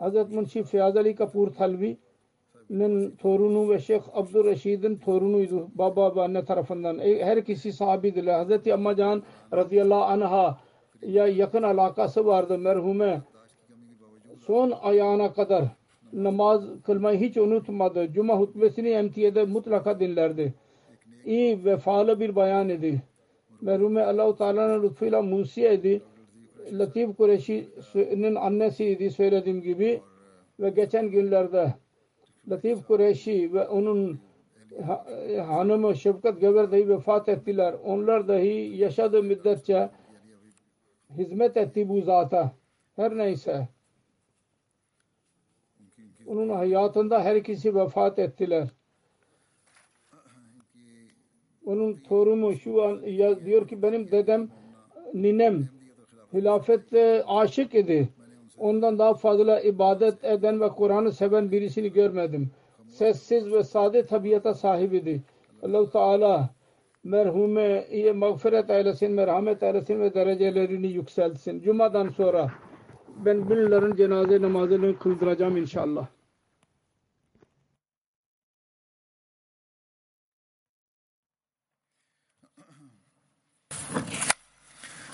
[0.00, 0.32] Hz.
[0.34, 6.98] Munshi Fiyaz Ali Kapur Thalvi'nin torunu ve Şeyh Abdurreşid'in torunuydu baba ve anne tarafından.
[6.98, 8.44] Her ikisi sahabidiler.
[8.44, 8.68] Hz.
[8.68, 9.22] Ammacan
[9.52, 10.58] radıyallahu anha
[11.02, 13.22] ya yakın alakası vardı merhume
[14.46, 15.64] son ayağına kadar
[16.12, 18.12] namaz kılmayı hiç unutmadı.
[18.12, 20.54] Cuma hutbesini emtiyede mutlaka dinlerdi.
[21.24, 23.02] İyi vefalı bir bayan idi.
[23.60, 26.02] Merhume Allah-u Teala'nın lütfuyla Musiye idi.
[26.72, 30.02] Latif Kureşi'nin annesiydi söylediğim gibi
[30.60, 31.74] ve geçen günlerde
[32.48, 34.20] Latif Kureşi ve onun
[35.46, 37.74] hanımı Şefkat Göver dahi vefat ettiler.
[37.84, 39.90] Onlar dahi yaşadığı müddetçe
[41.10, 42.52] hizmet etti bu zata.
[42.96, 43.68] Her neyse.
[46.26, 48.68] Onun hayatında her ikisi vefat ettiler.
[51.66, 53.02] Onun torunu şu an
[53.44, 54.48] diyor ki benim dedem
[55.14, 55.68] ninem
[56.34, 58.08] hilafette aşık idi.
[58.58, 62.50] Ondan daha fazla ibadet eden ve Kur'an'ı seven birisini görmedim.
[62.86, 65.22] Sessiz ve sade tabiata sahibiydi.
[65.62, 66.50] Allah-u Teala
[67.04, 71.60] merhume iyi mağfiret eylesin, merhamet eylesin ve derecelerini yükseltsin.
[71.60, 72.50] Cuma'dan sonra
[73.24, 76.06] ben bunların cenaze namazını kıldıracağım inşallah.